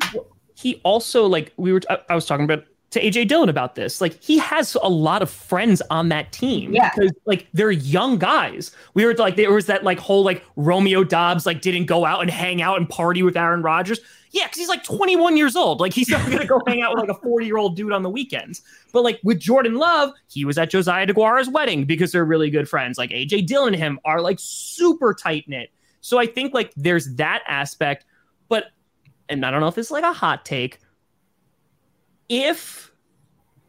He 0.55 0.81
also 0.85 1.27
like 1.27 1.53
we 1.57 1.73
were 1.73 1.83
i 2.09 2.15
was 2.15 2.27
talking 2.27 2.45
about 2.45 2.65
to 2.97 3.03
AJ 3.03 3.29
Dillon 3.29 3.49
about 3.49 3.75
this. 3.75 4.01
Like 4.01 4.23
he 4.23 4.39
has 4.39 4.77
a 4.83 4.89
lot 4.89 5.23
of 5.23 5.31
friends 5.31 5.83
on 5.91 6.09
that 6.09 6.33
team. 6.33 6.73
Yeah. 6.73 6.91
Because 6.95 7.13
like 7.27 7.47
they're 7.53 7.71
young 7.71 8.19
guys. 8.19 8.73
We 8.95 9.05
were 9.05 9.15
like 9.15 9.37
there 9.37 9.53
was 9.53 9.67
that 9.67 9.85
like 9.85 9.99
whole 9.99 10.25
like 10.25 10.45
Romeo 10.57 11.05
Doubs 11.05 11.47
like 11.47 11.61
didn't 11.61 11.87
go 11.87 12.05
out 12.05 12.23
and 12.23 12.31
hang 12.31 12.63
out 12.63 12.79
and 12.79 12.89
party 12.89 13.23
with 13.23 13.37
Aaron 13.37 13.63
Rodgers. 13.63 14.01
Yeah, 14.33 14.45
because 14.47 14.59
he's 14.59 14.69
like 14.69 14.85
21 14.85 15.37
years 15.37 15.57
old. 15.57 15.81
Like 15.81 15.93
he's 15.93 16.09
not 16.09 16.29
gonna 16.31 16.47
go 16.47 16.61
hang 16.67 16.83
out 16.83 16.95
with 16.95 17.09
like 17.09 17.17
a 17.17 17.21
40 17.21 17.47
year 17.47 17.59
old 17.59 17.77
dude 17.77 17.93
on 17.93 18.03
the 18.03 18.11
weekends. 18.11 18.63
But 18.93 19.03
like 19.03 19.21
with 19.23 19.39
Jordan 19.39 19.77
Love, 19.77 20.13
he 20.29 20.45
was 20.45 20.59
at 20.59 20.71
Josiah 20.71 21.07
DeGuara's 21.07 21.49
wedding 21.49 21.85
because 21.85 22.13
they're 22.13 22.25
really 22.25 22.51
good 22.51 22.69
friends. 22.69 22.99
Like 22.99 23.11
AJ 23.11 23.47
Dillon 23.47 23.75
and 23.75 23.83
him 23.83 24.01
are 24.05 24.21
like 24.21 24.39
super 24.41 25.15
tight 25.15 25.49
knit. 25.49 25.71
So 26.01 26.19
I 26.19 26.27
think 26.27 26.55
like 26.55 26.73
there's 26.77 27.15
that 27.17 27.43
aspect. 27.47 28.05
But 28.49 28.67
and 29.29 29.45
I 29.45 29.51
don't 29.51 29.61
know 29.61 29.69
if 29.69 29.79
it's 29.79 29.91
like 29.91 30.05
a 30.05 30.13
hot 30.13 30.45
take 30.45 30.79
if 32.29 32.93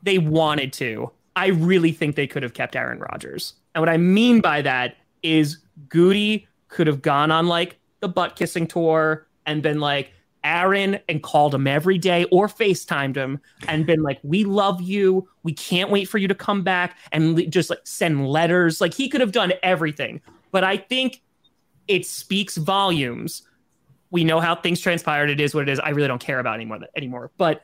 they 0.04 0.18
wanted 0.18 0.74
to, 0.74 1.12
I 1.36 1.48
really 1.48 1.92
think 1.92 2.16
they 2.16 2.28
could 2.28 2.44
have 2.44 2.54
kept 2.54 2.76
Aaron 2.76 3.00
Rodgers. 3.00 3.54
And 3.76 3.82
what 3.82 3.90
I 3.90 3.98
mean 3.98 4.42
by 4.42 4.62
that 4.62 4.96
is 5.24 5.60
Gutey 5.88 6.48
could 6.68 6.88
have 6.88 7.02
gone 7.02 7.32
on 7.32 7.48
like 7.48 7.78
the 8.00 8.08
butt 8.08 8.36
kissing 8.36 8.68
tour 8.68 9.28
and 9.46 9.62
been 9.62 9.80
like, 9.80 10.12
Aaron 10.44 10.98
and 11.10 11.22
called 11.22 11.54
him 11.54 11.68
every 11.68 11.98
day 11.98 12.24
or 12.32 12.48
FaceTimed 12.48 13.16
him 13.16 13.40
and 13.68 13.86
been 13.86 14.02
like, 14.02 14.20
We 14.24 14.46
love 14.46 14.82
you. 14.82 15.28
We 15.44 15.52
can't 15.52 15.90
wait 15.90 16.06
for 16.06 16.18
you 16.18 16.28
to 16.30 16.36
come 16.36 16.64
back 16.64 16.98
and 17.12 17.52
just 17.52 17.70
like 17.70 17.82
send 17.84 18.28
letters. 18.28 18.80
Like 18.80 18.94
he 18.94 19.10
could 19.10 19.20
have 19.20 19.34
done 19.34 19.52
everything. 19.62 20.22
But 20.52 20.64
I 20.64 20.78
think 20.78 21.22
it 21.88 22.06
speaks 22.06 22.56
volumes. 22.56 23.44
We 24.10 24.24
know 24.24 24.40
how 24.40 24.56
things 24.56 24.80
transpired. 24.80 25.30
It 25.30 25.42
is 25.42 25.54
what 25.54 25.68
it 25.68 25.70
is. 25.70 25.80
I 25.80 25.90
really 25.90 26.08
don't 26.08 26.22
care 26.22 26.40
about 26.40 26.56
anymore 26.56 26.80
anymore. 26.96 27.32
But 27.38 27.62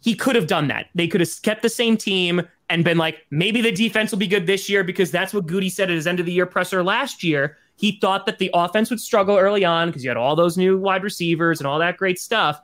he 0.00 0.14
could 0.14 0.36
have 0.36 0.46
done 0.46 0.68
that. 0.68 0.86
They 0.94 1.06
could 1.06 1.20
have 1.20 1.30
kept 1.42 1.62
the 1.62 1.68
same 1.68 1.96
team 1.96 2.42
and 2.68 2.84
been 2.84 2.98
like, 2.98 3.26
maybe 3.30 3.60
the 3.60 3.72
defense 3.72 4.10
will 4.10 4.18
be 4.18 4.26
good 4.26 4.46
this 4.46 4.68
year 4.68 4.84
because 4.84 5.10
that's 5.10 5.34
what 5.34 5.46
Gutey 5.46 5.70
said 5.70 5.90
at 5.90 5.96
his 5.96 6.06
end 6.06 6.20
of 6.20 6.26
the 6.26 6.32
year 6.32 6.46
presser 6.46 6.82
last 6.82 7.22
year. 7.22 7.56
He 7.76 7.98
thought 8.00 8.26
that 8.26 8.38
the 8.38 8.50
offense 8.54 8.90
would 8.90 9.00
struggle 9.00 9.36
early 9.36 9.64
on 9.64 9.88
because 9.88 10.04
you 10.04 10.10
had 10.10 10.16
all 10.16 10.36
those 10.36 10.56
new 10.56 10.78
wide 10.78 11.02
receivers 11.02 11.60
and 11.60 11.66
all 11.66 11.78
that 11.78 11.96
great 11.96 12.18
stuff. 12.18 12.60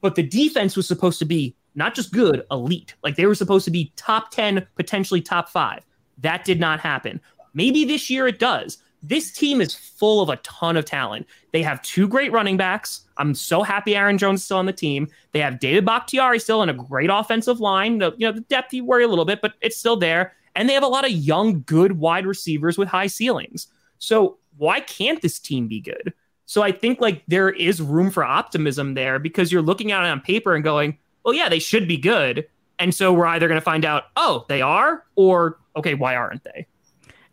But 0.00 0.14
the 0.14 0.22
defense 0.22 0.76
was 0.76 0.86
supposed 0.86 1.18
to 1.20 1.24
be 1.24 1.56
not 1.74 1.94
just 1.94 2.12
good, 2.12 2.44
elite. 2.50 2.94
Like 3.02 3.16
they 3.16 3.26
were 3.26 3.34
supposed 3.34 3.64
to 3.64 3.70
be 3.70 3.92
top 3.96 4.30
10, 4.30 4.66
potentially 4.76 5.20
top 5.20 5.48
five. 5.48 5.84
That 6.18 6.44
did 6.44 6.60
not 6.60 6.80
happen. 6.80 7.20
Maybe 7.52 7.84
this 7.84 8.08
year 8.10 8.26
it 8.26 8.38
does 8.38 8.78
this 9.04 9.30
team 9.30 9.60
is 9.60 9.74
full 9.74 10.22
of 10.22 10.30
a 10.30 10.36
ton 10.36 10.76
of 10.76 10.84
talent. 10.86 11.26
They 11.52 11.62
have 11.62 11.82
two 11.82 12.08
great 12.08 12.32
running 12.32 12.56
backs. 12.56 13.02
I'm 13.16 13.34
so 13.34 13.62
happy 13.62 13.96
Aaron 13.96 14.18
Jones 14.18 14.40
is 14.40 14.44
still 14.44 14.56
on 14.56 14.66
the 14.66 14.72
team. 14.72 15.08
They 15.32 15.40
have 15.40 15.60
David 15.60 15.84
Bakhtiari 15.84 16.38
still 16.38 16.62
in 16.62 16.68
a 16.68 16.74
great 16.74 17.10
offensive 17.12 17.60
line. 17.60 17.98
The, 17.98 18.14
you 18.16 18.26
know, 18.26 18.32
the 18.32 18.40
depth 18.40 18.72
you 18.72 18.84
worry 18.84 19.04
a 19.04 19.08
little 19.08 19.24
bit, 19.24 19.40
but 19.40 19.54
it's 19.60 19.76
still 19.76 19.96
there. 19.96 20.32
And 20.56 20.68
they 20.68 20.74
have 20.74 20.82
a 20.82 20.88
lot 20.88 21.04
of 21.04 21.10
young, 21.10 21.62
good 21.66 21.92
wide 21.98 22.26
receivers 22.26 22.78
with 22.78 22.88
high 22.88 23.06
ceilings. 23.06 23.68
So 23.98 24.38
why 24.56 24.80
can't 24.80 25.20
this 25.20 25.38
team 25.38 25.68
be 25.68 25.80
good? 25.80 26.12
So 26.46 26.62
I 26.62 26.72
think 26.72 27.00
like 27.00 27.22
there 27.26 27.50
is 27.50 27.80
room 27.80 28.10
for 28.10 28.24
optimism 28.24 28.94
there 28.94 29.18
because 29.18 29.50
you're 29.50 29.62
looking 29.62 29.92
at 29.92 30.04
it 30.04 30.08
on 30.08 30.20
paper 30.20 30.54
and 30.54 30.62
going, 30.62 30.98
well, 31.24 31.34
yeah, 31.34 31.48
they 31.48 31.58
should 31.58 31.88
be 31.88 31.96
good. 31.96 32.46
And 32.78 32.94
so 32.94 33.12
we're 33.12 33.26
either 33.26 33.48
going 33.48 33.58
to 33.58 33.64
find 33.64 33.84
out, 33.84 34.04
oh, 34.16 34.44
they 34.48 34.60
are, 34.60 35.04
or 35.14 35.58
okay, 35.76 35.94
why 35.94 36.16
aren't 36.16 36.44
they? 36.44 36.66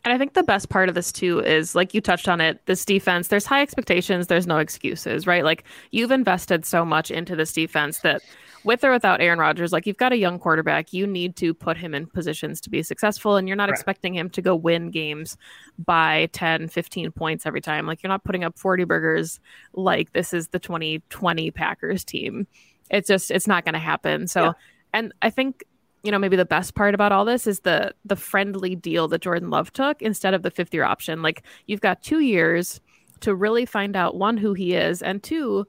And 0.03 0.13
I 0.13 0.17
think 0.17 0.33
the 0.33 0.43
best 0.43 0.69
part 0.69 0.89
of 0.89 0.95
this 0.95 1.11
too 1.11 1.39
is 1.39 1.75
like 1.75 1.93
you 1.93 2.01
touched 2.01 2.27
on 2.27 2.41
it, 2.41 2.65
this 2.65 2.83
defense, 2.85 3.27
there's 3.27 3.45
high 3.45 3.61
expectations, 3.61 4.27
there's 4.27 4.47
no 4.47 4.57
excuses, 4.57 5.27
right? 5.27 5.43
Like 5.43 5.63
you've 5.91 6.11
invested 6.11 6.65
so 6.65 6.83
much 6.83 7.11
into 7.11 7.35
this 7.35 7.53
defense 7.53 7.99
that 7.99 8.21
with 8.63 8.83
or 8.83 8.91
without 8.91 9.21
Aaron 9.21 9.39
Rodgers, 9.39 9.71
like 9.71 9.85
you've 9.85 9.97
got 9.97 10.11
a 10.11 10.17
young 10.17 10.39
quarterback, 10.39 10.93
you 10.93 11.05
need 11.05 11.35
to 11.37 11.53
put 11.53 11.77
him 11.77 11.93
in 11.93 12.07
positions 12.07 12.61
to 12.61 12.69
be 12.69 12.83
successful 12.83 13.35
and 13.35 13.47
you're 13.47 13.57
not 13.57 13.69
right. 13.69 13.73
expecting 13.73 14.15
him 14.15 14.29
to 14.31 14.41
go 14.41 14.55
win 14.55 14.89
games 14.89 15.37
by 15.77 16.29
10, 16.33 16.67
15 16.67 17.11
points 17.11 17.45
every 17.45 17.61
time. 17.61 17.85
Like 17.85 18.01
you're 18.01 18.09
not 18.09 18.23
putting 18.23 18.43
up 18.43 18.57
40 18.57 18.83
burgers 18.85 19.39
like 19.73 20.13
this 20.13 20.33
is 20.33 20.49
the 20.49 20.59
2020 20.59 21.51
Packers 21.51 22.03
team. 22.03 22.47
It's 22.89 23.07
just 23.07 23.31
it's 23.31 23.47
not 23.47 23.65
going 23.65 23.73
to 23.73 23.79
happen. 23.79 24.27
So 24.27 24.45
yeah. 24.45 24.51
and 24.93 25.13
I 25.21 25.29
think 25.29 25.63
you 26.03 26.11
know 26.11 26.19
maybe 26.19 26.35
the 26.35 26.45
best 26.45 26.75
part 26.75 26.95
about 26.95 27.11
all 27.11 27.25
this 27.25 27.45
is 27.45 27.61
the 27.61 27.93
the 28.05 28.15
friendly 28.15 28.75
deal 28.75 29.07
that 29.09 29.21
Jordan 29.21 29.49
Love 29.49 29.71
took 29.73 30.01
instead 30.01 30.33
of 30.33 30.43
the 30.43 30.51
fifth 30.51 30.73
year 30.73 30.83
option. 30.83 31.21
Like 31.21 31.43
you've 31.67 31.81
got 31.81 32.01
two 32.01 32.19
years 32.19 32.79
to 33.21 33.35
really 33.35 33.65
find 33.65 33.95
out 33.95 34.15
one 34.15 34.37
who 34.37 34.53
he 34.53 34.73
is, 34.73 35.01
and 35.01 35.21
two, 35.21 35.65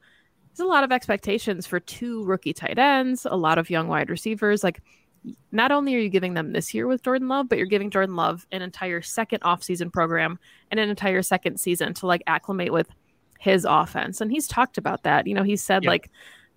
there's 0.49 0.65
a 0.65 0.71
lot 0.71 0.85
of 0.85 0.93
expectations 0.93 1.67
for 1.67 1.81
two 1.81 2.25
rookie 2.25 2.53
tight 2.53 2.79
ends, 2.79 3.27
a 3.31 3.37
lot 3.37 3.59
of 3.59 3.71
young 3.71 3.89
wide 3.89 4.11
receivers. 4.11 4.65
Like 4.65 4.81
not 5.53 5.71
only 5.71 5.95
are 5.95 5.99
you 5.99 6.09
giving 6.09 6.35
them 6.35 6.53
this 6.53 6.75
year 6.75 6.87
with 6.87 7.03
Jordan 7.03 7.29
Love, 7.29 7.49
but 7.49 7.59
you're 7.59 7.67
giving 7.67 7.91
Jordan 7.91 8.17
Love 8.17 8.47
an 8.51 8.63
entire 8.63 9.03
second 9.03 9.41
offseason 9.41 9.93
program 9.93 10.39
and 10.71 10.81
an 10.81 10.89
entire 10.89 11.23
second 11.23 11.61
season 11.61 11.95
to 11.95 12.07
like 12.07 12.23
acclimate 12.27 12.73
with 12.73 12.89
his 13.39 13.67
offense. 13.69 14.21
And 14.21 14.31
he's 14.31 14.49
talked 14.49 14.79
about 14.79 15.03
that. 15.05 15.27
You 15.27 15.35
know, 15.35 15.43
he 15.43 15.57
said 15.57 15.85
like 15.85 16.11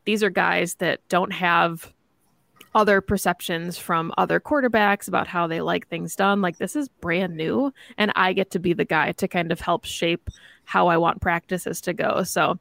these 0.06 0.24
are 0.24 0.30
guys 0.30 0.76
that 0.76 1.02
don't 1.10 1.34
have 1.34 1.92
other 2.76 3.02
perceptions 3.02 3.78
from 3.78 4.14
other 4.18 4.40
quarterbacks 4.40 5.08
about 5.08 5.28
how 5.28 5.48
they 5.48 5.62
like 5.62 5.88
things 5.88 6.16
done. 6.16 6.42
Like 6.42 6.58
this 6.58 6.76
is 6.76 6.90
brand 6.90 7.36
new, 7.36 7.74
and 7.98 8.12
I 8.16 8.34
get 8.34 8.52
to 8.52 8.60
be 8.60 8.74
the 8.74 8.86
guy 8.86 9.14
to 9.14 9.28
kind 9.28 9.52
of 9.52 9.62
help 9.62 9.86
shape 9.86 10.30
how 10.66 10.88
I 10.88 10.98
want 10.98 11.22
practices 11.22 11.82
to 11.82 11.94
go. 11.94 12.24
So 12.24 12.60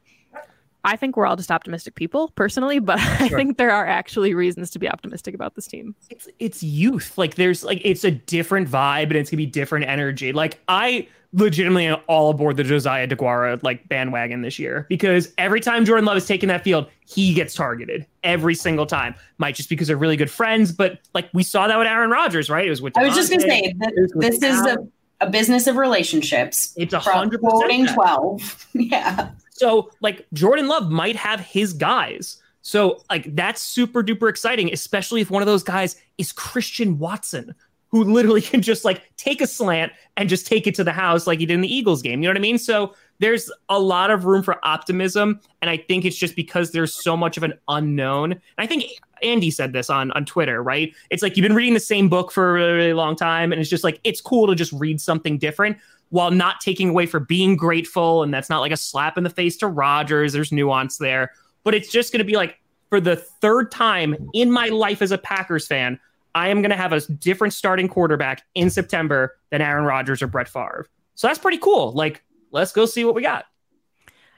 I 0.85 0.95
think 0.95 1.17
we're 1.17 1.25
all 1.25 1.35
just 1.35 1.51
optimistic 1.51 1.95
people 1.95 2.29
personally, 2.35 2.79
but 2.79 2.99
I 3.19 3.27
think 3.29 3.57
there 3.57 3.71
are 3.71 3.85
actually 3.85 4.33
reasons 4.33 4.69
to 4.71 4.79
be 4.79 4.87
optimistic 4.87 5.33
about 5.33 5.55
this 5.55 5.67
team. 5.67 5.95
It's 6.09 6.27
it's 6.39 6.63
youth. 6.63 7.17
Like 7.17 7.35
there's 7.35 7.63
like 7.63 7.81
it's 7.83 8.03
a 8.03 8.11
different 8.11 8.69
vibe 8.69 9.05
and 9.05 9.15
it's 9.15 9.29
gonna 9.29 9.37
be 9.37 9.47
different 9.47 9.85
energy. 9.85 10.31
Like 10.31 10.59
I 10.67 11.07
legitimately 11.33 11.85
am 11.87 11.97
all 12.07 12.29
aboard 12.29 12.55
the 12.55 12.63
Josiah 12.63 13.07
DeGuara 13.07 13.61
like 13.61 13.89
bandwagon 13.89 14.41
this 14.41 14.57
year 14.57 14.85
because 14.87 15.33
every 15.37 15.59
time 15.59 15.83
Jordan 15.83 16.05
Love 16.05 16.15
is 16.15 16.25
taking 16.25 16.47
that 16.47 16.63
field, 16.63 16.87
he 17.05 17.33
gets 17.33 17.53
targeted 17.53 18.05
every 18.23 18.55
single 18.55 18.85
time. 18.85 19.15
Might 19.37 19.55
just 19.55 19.69
because 19.69 19.87
they're 19.87 19.97
really 19.97 20.17
good 20.17 20.31
friends, 20.31 20.71
but 20.71 20.99
like 21.13 21.29
we 21.33 21.43
saw 21.43 21.67
that 21.67 21.77
with 21.77 21.87
Aaron 21.87 22.11
Rodgers, 22.11 22.49
right? 22.49 22.65
It 22.65 22.69
was 22.69 22.81
with 22.81 22.97
I 22.97 23.03
was 23.03 23.15
just 23.15 23.31
gonna 23.31 23.41
say 23.41 23.73
that 23.79 24.11
this 24.15 24.41
is 24.41 24.61
a, 24.61 24.77
a 25.21 25.29
business 25.29 25.67
of 25.67 25.77
relationships. 25.77 26.73
It's 26.75 26.93
a 26.93 26.99
hundred 26.99 27.41
percent. 27.41 27.89
twelve. 27.93 28.67
yeah. 28.73 29.31
So 29.51 29.91
like 30.01 30.25
Jordan 30.33 30.67
Love 30.67 30.89
might 30.91 31.15
have 31.15 31.39
his 31.39 31.73
guys. 31.73 32.41
So 32.61 33.03
like 33.09 33.35
that's 33.35 33.61
super 33.61 34.03
duper 34.03 34.29
exciting, 34.29 34.71
especially 34.73 35.21
if 35.21 35.29
one 35.29 35.41
of 35.41 35.45
those 35.45 35.63
guys 35.63 35.95
is 36.17 36.31
Christian 36.31 36.97
Watson, 36.97 37.55
who 37.89 38.03
literally 38.03 38.41
can 38.53 38.61
just 38.61 38.83
like 38.83 39.03
take 39.17 39.41
a 39.41 39.47
slant 39.47 39.93
and 40.17 40.29
just 40.29 40.47
take 40.47 40.67
it 40.67 40.75
to 40.75 40.83
the 40.83 40.91
house 40.91 41.27
like 41.27 41.39
he 41.39 41.45
did 41.45 41.53
in 41.53 41.61
the 41.61 41.73
Eagles 41.73 42.01
game. 42.01 42.21
You 42.21 42.27
know 42.27 42.31
what 42.31 42.37
I 42.37 42.41
mean? 42.41 42.57
So 42.57 42.93
there's 43.19 43.49
a 43.69 43.79
lot 43.79 44.11
of 44.11 44.25
room 44.25 44.43
for 44.43 44.57
optimism. 44.65 45.39
And 45.61 45.69
I 45.69 45.77
think 45.77 46.05
it's 46.05 46.17
just 46.17 46.35
because 46.35 46.71
there's 46.71 47.01
so 47.03 47.15
much 47.15 47.37
of 47.37 47.43
an 47.43 47.53
unknown. 47.67 48.33
And 48.33 48.41
I 48.57 48.67
think 48.67 48.85
Andy 49.23 49.51
said 49.51 49.73
this 49.73 49.89
on, 49.89 50.11
on 50.11 50.25
Twitter, 50.25 50.61
right? 50.61 50.93
It's 51.09 51.23
like 51.23 51.37
you've 51.37 51.43
been 51.43 51.55
reading 51.55 51.73
the 51.73 51.79
same 51.79 52.09
book 52.09 52.31
for 52.31 52.57
a 52.57 52.73
really, 52.73 52.93
long 52.93 53.15
time. 53.15 53.51
And 53.51 53.61
it's 53.61 53.69
just 53.69 53.83
like, 53.83 53.99
it's 54.03 54.21
cool 54.21 54.47
to 54.47 54.55
just 54.55 54.71
read 54.73 54.99
something 55.01 55.37
different 55.37 55.77
while 56.09 56.31
not 56.31 56.59
taking 56.61 56.89
away 56.89 57.05
for 57.05 57.19
being 57.19 57.55
grateful. 57.55 58.23
And 58.23 58.33
that's 58.33 58.49
not 58.49 58.59
like 58.59 58.71
a 58.71 58.77
slap 58.77 59.17
in 59.17 59.23
the 59.23 59.29
face 59.29 59.57
to 59.57 59.67
Rodgers. 59.67 60.33
There's 60.33 60.51
nuance 60.51 60.97
there. 60.97 61.31
But 61.63 61.73
it's 61.73 61.91
just 61.91 62.11
going 62.11 62.19
to 62.19 62.25
be 62.25 62.35
like, 62.35 62.59
for 62.89 62.99
the 63.01 63.15
third 63.15 63.71
time 63.71 64.15
in 64.33 64.51
my 64.51 64.67
life 64.67 65.01
as 65.01 65.11
a 65.11 65.17
Packers 65.17 65.67
fan, 65.67 65.99
I 66.35 66.49
am 66.49 66.61
going 66.61 66.71
to 66.71 66.77
have 66.77 66.93
a 66.93 66.99
different 66.99 67.53
starting 67.53 67.87
quarterback 67.87 68.43
in 68.53 68.69
September 68.69 69.37
than 69.49 69.61
Aaron 69.61 69.85
Rodgers 69.85 70.21
or 70.21 70.27
Brett 70.27 70.49
Favre. 70.49 70.85
So 71.15 71.27
that's 71.27 71.39
pretty 71.39 71.57
cool. 71.57 71.93
Like, 71.93 72.23
let's 72.51 72.71
go 72.71 72.85
see 72.85 73.05
what 73.05 73.15
we 73.15 73.21
got. 73.21 73.45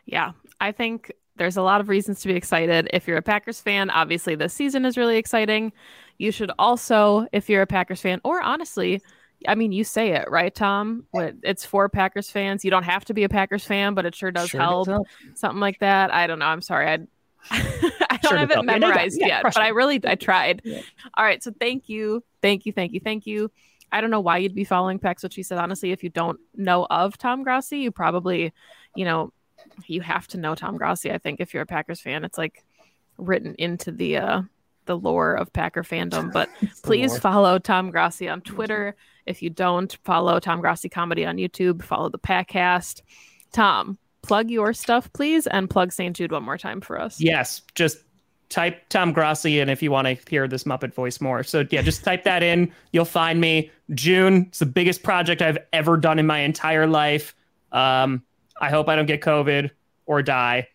Yeah, 0.06 0.32
I 0.62 0.72
think 0.72 1.12
there's 1.38 1.58
a 1.58 1.62
lot 1.62 1.82
of 1.82 1.89
reasons 1.89 2.21
to 2.21 2.28
be 2.28 2.36
excited. 2.36 2.89
If 2.93 3.08
you're 3.08 3.17
a 3.17 3.21
Packers 3.21 3.62
fan, 3.62 3.89
obviously 3.89 4.36
this 4.36 4.54
season 4.54 4.86
is 4.86 4.97
really 4.97 5.17
exciting. 5.17 5.71
You 6.17 6.32
should 6.32 6.52
also, 6.60 7.28
if 7.32 7.50
you're 7.50 7.62
a 7.62 7.67
Packers 7.67 8.02
fan, 8.02 8.19
or 8.23 8.41
honestly, 8.41 9.02
I 9.47 9.54
mean, 9.56 9.71
you 9.71 9.84
say 9.84 10.13
it, 10.13 10.30
right, 10.32 10.54
Tom? 10.54 11.06
It's 11.13 11.63
for 11.65 11.89
Packers 11.89 12.30
fans. 12.30 12.65
You 12.65 12.71
don't 12.71 12.84
have 12.84 13.06
to 13.06 13.13
be 13.13 13.23
a 13.23 13.30
Packers 13.30 13.63
fan, 13.63 13.93
but 13.93 14.06
it 14.06 14.15
sure 14.15 14.32
does 14.32 14.50
Sure 14.50 14.60
help. 14.62 14.88
help. 14.88 15.08
Something 15.36 15.60
like 15.60 15.80
that. 15.80 16.12
I 16.12 16.26
don't 16.28 16.39
know. 16.39 16.45
I'm 16.45 16.62
sorry. 16.62 16.88
I 17.52 17.62
I 18.10 18.17
don't 18.21 18.32
Sure 18.32 18.38
have 18.39 18.50
it 18.52 18.56
help. 18.56 18.65
Yeah, 18.65 18.78
no, 18.78 18.88
you 18.88 18.93
got 18.93 19.02
it. 19.04 19.15
memorized 19.15 19.19
Yeah, 19.21 19.28
yet, 19.28 19.43
but 19.43 19.58
I 19.58 19.67
really 19.69 20.02
I 20.06 20.15
tried. 20.15 20.62
Yeah. 20.65 20.82
All 21.15 21.23
right, 21.23 21.41
so 21.43 21.52
thank 21.60 21.88
you, 21.88 22.23
thank 22.41 22.65
you, 22.65 22.73
thank 22.73 22.93
you, 22.93 23.00
thank 23.00 23.28
you. 23.28 23.52
I 23.91 24.02
don't 24.02 24.10
know 24.10 24.19
why 24.19 24.39
you'd 24.39 24.56
be 24.56 24.63
following 24.65 25.00
Pack's, 25.00 25.23
what 25.23 25.32
she 25.34 25.43
said. 25.43 25.60
Honestly, 25.60 25.91
if 25.91 26.04
you 26.04 26.10
don't 26.10 26.39
know 26.56 26.88
of 26.89 27.17
Tom 27.17 27.43
Grossi, 27.43 27.78
you 27.80 27.91
probably, 27.91 28.54
you 28.95 29.06
know, 29.06 29.32
you 29.86 30.02
have 30.02 30.28
to 30.28 30.38
know 30.38 30.56
Tom 30.56 30.78
Grossi. 30.78 31.12
I 31.12 31.18
think 31.18 31.40
if 31.40 31.54
you're 31.54 31.63
a 31.63 31.68
Packers 31.68 32.02
fan, 32.02 32.24
it's 32.24 32.38
like 32.38 32.63
written 33.18 33.56
into 33.58 33.92
the 33.92 34.18
uh 34.18 34.42
the 34.86 34.98
lore 34.98 35.36
of 35.36 35.54
Packer 35.54 35.84
fandom. 35.84 36.32
But 36.34 36.50
please 36.84 37.12
lore. 37.12 37.20
follow 37.20 37.60
Tom 37.60 37.92
Grossi 37.92 38.28
on 38.28 38.42
Twitter. 38.42 38.96
If 39.26 39.42
you 39.42 39.50
don't 39.50 39.96
follow 40.04 40.40
Tom 40.40 40.62
Grossi 40.62 40.90
comedy 40.90 41.26
on 41.26 41.36
YouTube, 41.38 41.84
follow 41.84 42.10
the 42.10 42.20
Packcast. 42.20 43.02
Tom, 43.52 43.98
plug 44.24 44.50
your 44.50 44.74
stuff, 44.74 45.12
please, 45.13 45.48
and 45.48 45.70
plug 45.70 45.92
St. 45.92 46.16
Jude 46.16 46.32
one 46.32 46.44
more 46.44 46.58
time 46.58 46.82
for 46.82 47.00
us. 47.00 47.20
Yes, 47.20 47.62
just 47.76 47.98
type 48.50 48.88
Tom 48.90 49.12
Grossi 49.12 49.60
in 49.60 49.70
if 49.70 49.82
you 49.84 49.92
want 49.92 50.08
to 50.08 50.18
hear 50.30 50.48
this 50.48 50.63
Muppet 50.63 50.94
voice 50.94 51.20
more. 51.20 51.44
So 51.44 51.66
yeah, 51.70 51.82
just 51.82 52.04
type 52.04 52.24
that 52.24 52.44
in. 52.44 52.72
You'll 52.92 53.06
find 53.06 53.42
me. 53.42 53.72
June. 53.94 54.46
It's 54.48 54.60
the 54.60 54.66
biggest 54.66 55.04
project 55.04 55.42
I've 55.42 55.58
ever 55.74 55.98
done 55.98 56.20
in 56.20 56.28
my 56.28 56.40
entire 56.40 56.88
life. 56.88 57.36
Um, 57.72 58.24
I 58.62 58.70
hope 58.70 58.89
I 58.89 58.96
don't 58.96 59.06
get 59.06 59.22
COVID 59.22 59.70
or 60.06 60.22
die, 60.22 60.67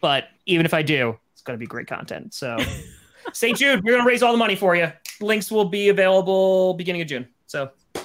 but 0.00 0.28
even 0.46 0.66
if 0.66 0.74
I 0.74 0.82
do, 0.82 1.18
it's 1.32 1.42
going 1.42 1.58
to 1.58 1.60
be 1.60 1.66
great 1.66 1.86
content. 1.86 2.34
So 2.34 2.56
St. 3.32 3.56
Jude, 3.56 3.84
we're 3.84 3.92
going 3.92 4.04
to 4.04 4.08
raise 4.08 4.22
all 4.22 4.32
the 4.32 4.38
money 4.38 4.56
for 4.56 4.76
you. 4.76 4.92
Links 5.20 5.50
will 5.50 5.64
be 5.64 5.88
available 5.88 6.74
beginning 6.74 7.02
of 7.02 7.08
June. 7.08 7.28
So 7.46 7.70
we're 7.94 8.02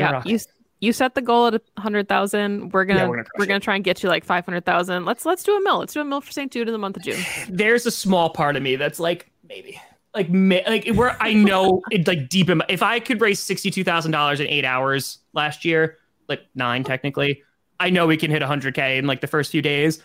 yeah, 0.00 0.22
you 0.24 0.38
you 0.80 0.92
set 0.92 1.14
the 1.14 1.22
goal 1.22 1.48
at 1.48 1.62
hundred 1.78 2.08
thousand. 2.08 2.72
We're 2.72 2.84
gonna 2.84 3.00
Yeah, 3.00 3.08
we're 3.08 3.16
we're 3.16 3.24
gonna, 3.38 3.46
gonna 3.46 3.60
try 3.60 3.74
and 3.74 3.84
get 3.84 4.02
you 4.02 4.08
like 4.08 4.24
five 4.24 4.44
hundred 4.44 4.64
thousand. 4.64 5.04
Let's 5.04 5.24
let's 5.24 5.42
do 5.42 5.56
a 5.56 5.62
mill. 5.62 5.78
Let's 5.78 5.92
do 5.92 6.00
a 6.00 6.04
mill 6.04 6.20
for 6.20 6.32
St. 6.32 6.50
Jude 6.50 6.68
in 6.68 6.72
the 6.72 6.78
month 6.78 6.96
of 6.96 7.02
June. 7.02 7.20
there's 7.48 7.86
a 7.86 7.90
small 7.90 8.30
part 8.30 8.56
of 8.56 8.62
me 8.62 8.76
that's 8.76 8.98
like 9.00 9.30
maybe 9.48 9.80
like 10.14 10.28
like 10.30 10.88
where 10.94 11.16
I 11.20 11.34
know 11.34 11.82
it 11.90 12.06
like 12.06 12.28
deep 12.28 12.50
in 12.50 12.58
my, 12.58 12.66
if 12.68 12.82
I 12.82 13.00
could 13.00 13.20
raise 13.20 13.40
sixty 13.40 13.70
two 13.70 13.84
thousand 13.84 14.12
dollars 14.12 14.40
in 14.40 14.46
eight 14.46 14.64
hours 14.64 15.18
last 15.32 15.64
year, 15.64 15.98
like 16.28 16.42
nine 16.54 16.84
technically, 16.84 17.42
I 17.80 17.90
know 17.90 18.06
we 18.06 18.16
can 18.16 18.30
hit 18.30 18.42
hundred 18.42 18.74
k 18.74 18.98
in 18.98 19.06
like 19.06 19.20
the 19.20 19.26
first 19.26 19.50
few 19.50 19.62
days. 19.62 20.00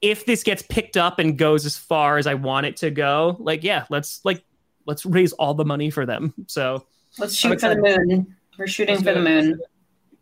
If 0.00 0.24
this 0.24 0.42
gets 0.42 0.62
picked 0.62 0.96
up 0.96 1.18
and 1.18 1.36
goes 1.36 1.66
as 1.66 1.76
far 1.76 2.16
as 2.16 2.26
I 2.26 2.34
want 2.34 2.66
it 2.66 2.76
to 2.78 2.90
go, 2.90 3.36
like 3.40 3.62
yeah, 3.64 3.84
let's 3.90 4.24
like 4.24 4.42
let's 4.86 5.04
raise 5.04 5.32
all 5.34 5.52
the 5.54 5.64
money 5.64 5.90
for 5.90 6.06
them. 6.06 6.32
So 6.46 6.86
Let's 7.18 7.34
shoot 7.34 7.60
for 7.60 7.68
the 7.68 7.76
moon. 7.76 8.36
We're 8.58 8.66
shooting 8.66 8.94
Let's 8.96 9.06
for 9.06 9.14
the 9.14 9.20
moon. 9.22 9.60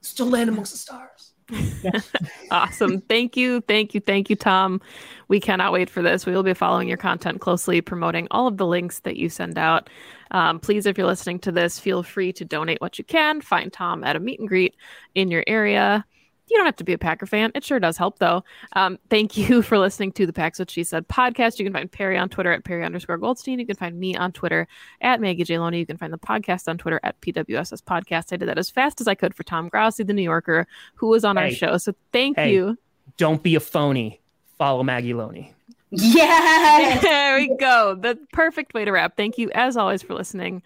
still 0.00 0.26
land 0.26 0.48
amongst 0.48 0.72
the 0.72 0.78
stars. 0.78 1.32
Awesome. 2.50 3.00
Thank 3.02 3.36
you. 3.36 3.60
Thank 3.62 3.94
you. 3.94 4.00
Thank 4.00 4.30
you, 4.30 4.36
Tom. 4.36 4.80
We 5.28 5.40
cannot 5.40 5.72
wait 5.72 5.90
for 5.90 6.00
this. 6.00 6.26
We 6.26 6.32
will 6.32 6.42
be 6.42 6.54
following 6.54 6.88
your 6.88 6.96
content 6.96 7.40
closely, 7.40 7.80
promoting 7.80 8.28
all 8.30 8.46
of 8.46 8.56
the 8.56 8.66
links 8.66 9.00
that 9.00 9.16
you 9.16 9.28
send 9.28 9.58
out. 9.58 9.90
Um, 10.30 10.58
please, 10.60 10.86
if 10.86 10.96
you're 10.96 11.06
listening 11.06 11.38
to 11.40 11.52
this, 11.52 11.78
feel 11.78 12.02
free 12.02 12.32
to 12.34 12.44
donate 12.44 12.80
what 12.80 12.98
you 12.98 13.04
can. 13.04 13.40
Find 13.40 13.72
Tom 13.72 14.04
at 14.04 14.16
a 14.16 14.20
meet 14.20 14.38
and 14.40 14.48
greet 14.48 14.74
in 15.14 15.30
your 15.30 15.44
area. 15.46 16.04
You 16.48 16.56
don't 16.56 16.66
have 16.66 16.76
to 16.76 16.84
be 16.84 16.92
a 16.92 16.98
Packer 16.98 17.26
fan. 17.26 17.50
It 17.54 17.64
sure 17.64 17.80
does 17.80 17.96
help, 17.96 18.18
though. 18.20 18.44
Um, 18.74 18.98
thank 19.10 19.36
you 19.36 19.62
for 19.68 19.78
listening 19.78 20.12
to 20.12 20.26
the 20.26 20.32
Pack's 20.32 20.58
What 20.60 20.70
She 20.70 20.84
Said 20.84 21.08
podcast. 21.08 21.58
You 21.58 21.64
can 21.64 21.72
find 21.72 21.90
Perri 21.90 22.16
on 22.16 22.28
Twitter 22.28 22.52
at 22.52 22.62
Perri 22.64 22.84
underscore 22.84 23.18
Goldstein. 23.18 23.58
You 23.58 23.66
can 23.66 23.74
find 23.76 23.98
me 23.98 24.14
on 24.16 24.30
Twitter 24.32 24.68
at 25.00 25.20
Maggie 25.20 25.42
J. 25.44 25.58
Loney. 25.58 25.78
You 25.80 25.86
can 25.86 25.96
find 25.96 26.12
the 26.12 26.18
podcast 26.18 26.68
on 26.68 26.78
Twitter 26.78 27.00
at 27.02 27.20
PWSS 27.20 27.82
Podcast. 27.82 28.32
I 28.32 28.36
did 28.36 28.48
that 28.48 28.58
as 28.58 28.70
fast 28.70 29.00
as 29.00 29.08
I 29.08 29.14
could 29.16 29.34
for 29.34 29.42
Tom 29.42 29.68
Grossi, 29.68 30.04
the 30.04 30.12
New 30.12 30.22
Yorker, 30.22 30.66
who 30.94 31.08
was 31.08 31.24
on 31.24 31.36
our 31.36 31.50
show. 31.50 31.78
So 31.78 31.94
thank 32.12 32.36
Hey. 32.36 32.52
you. 32.52 32.78
Don't 33.16 33.42
be 33.42 33.54
a 33.56 33.60
phony. 33.60 34.20
Follow 34.58 34.82
Maggie 34.84 35.14
Loney. 35.14 35.52
Yes. 35.90 37.02
there 37.02 37.36
we 37.38 37.54
go. 37.56 37.94
The 37.94 38.18
perfect 38.32 38.72
way 38.74 38.84
to 38.84 38.92
wrap. 38.92 39.16
Thank 39.16 39.36
you, 39.38 39.50
as 39.52 39.76
always, 39.76 40.02
for 40.02 40.14
listening. 40.14 40.62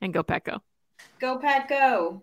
And 0.00 0.12
go, 0.14 0.22
Pack, 0.22 0.44
go. 0.44 0.62
Go, 1.20 1.38
Pat, 1.38 1.68
go. 1.68 2.22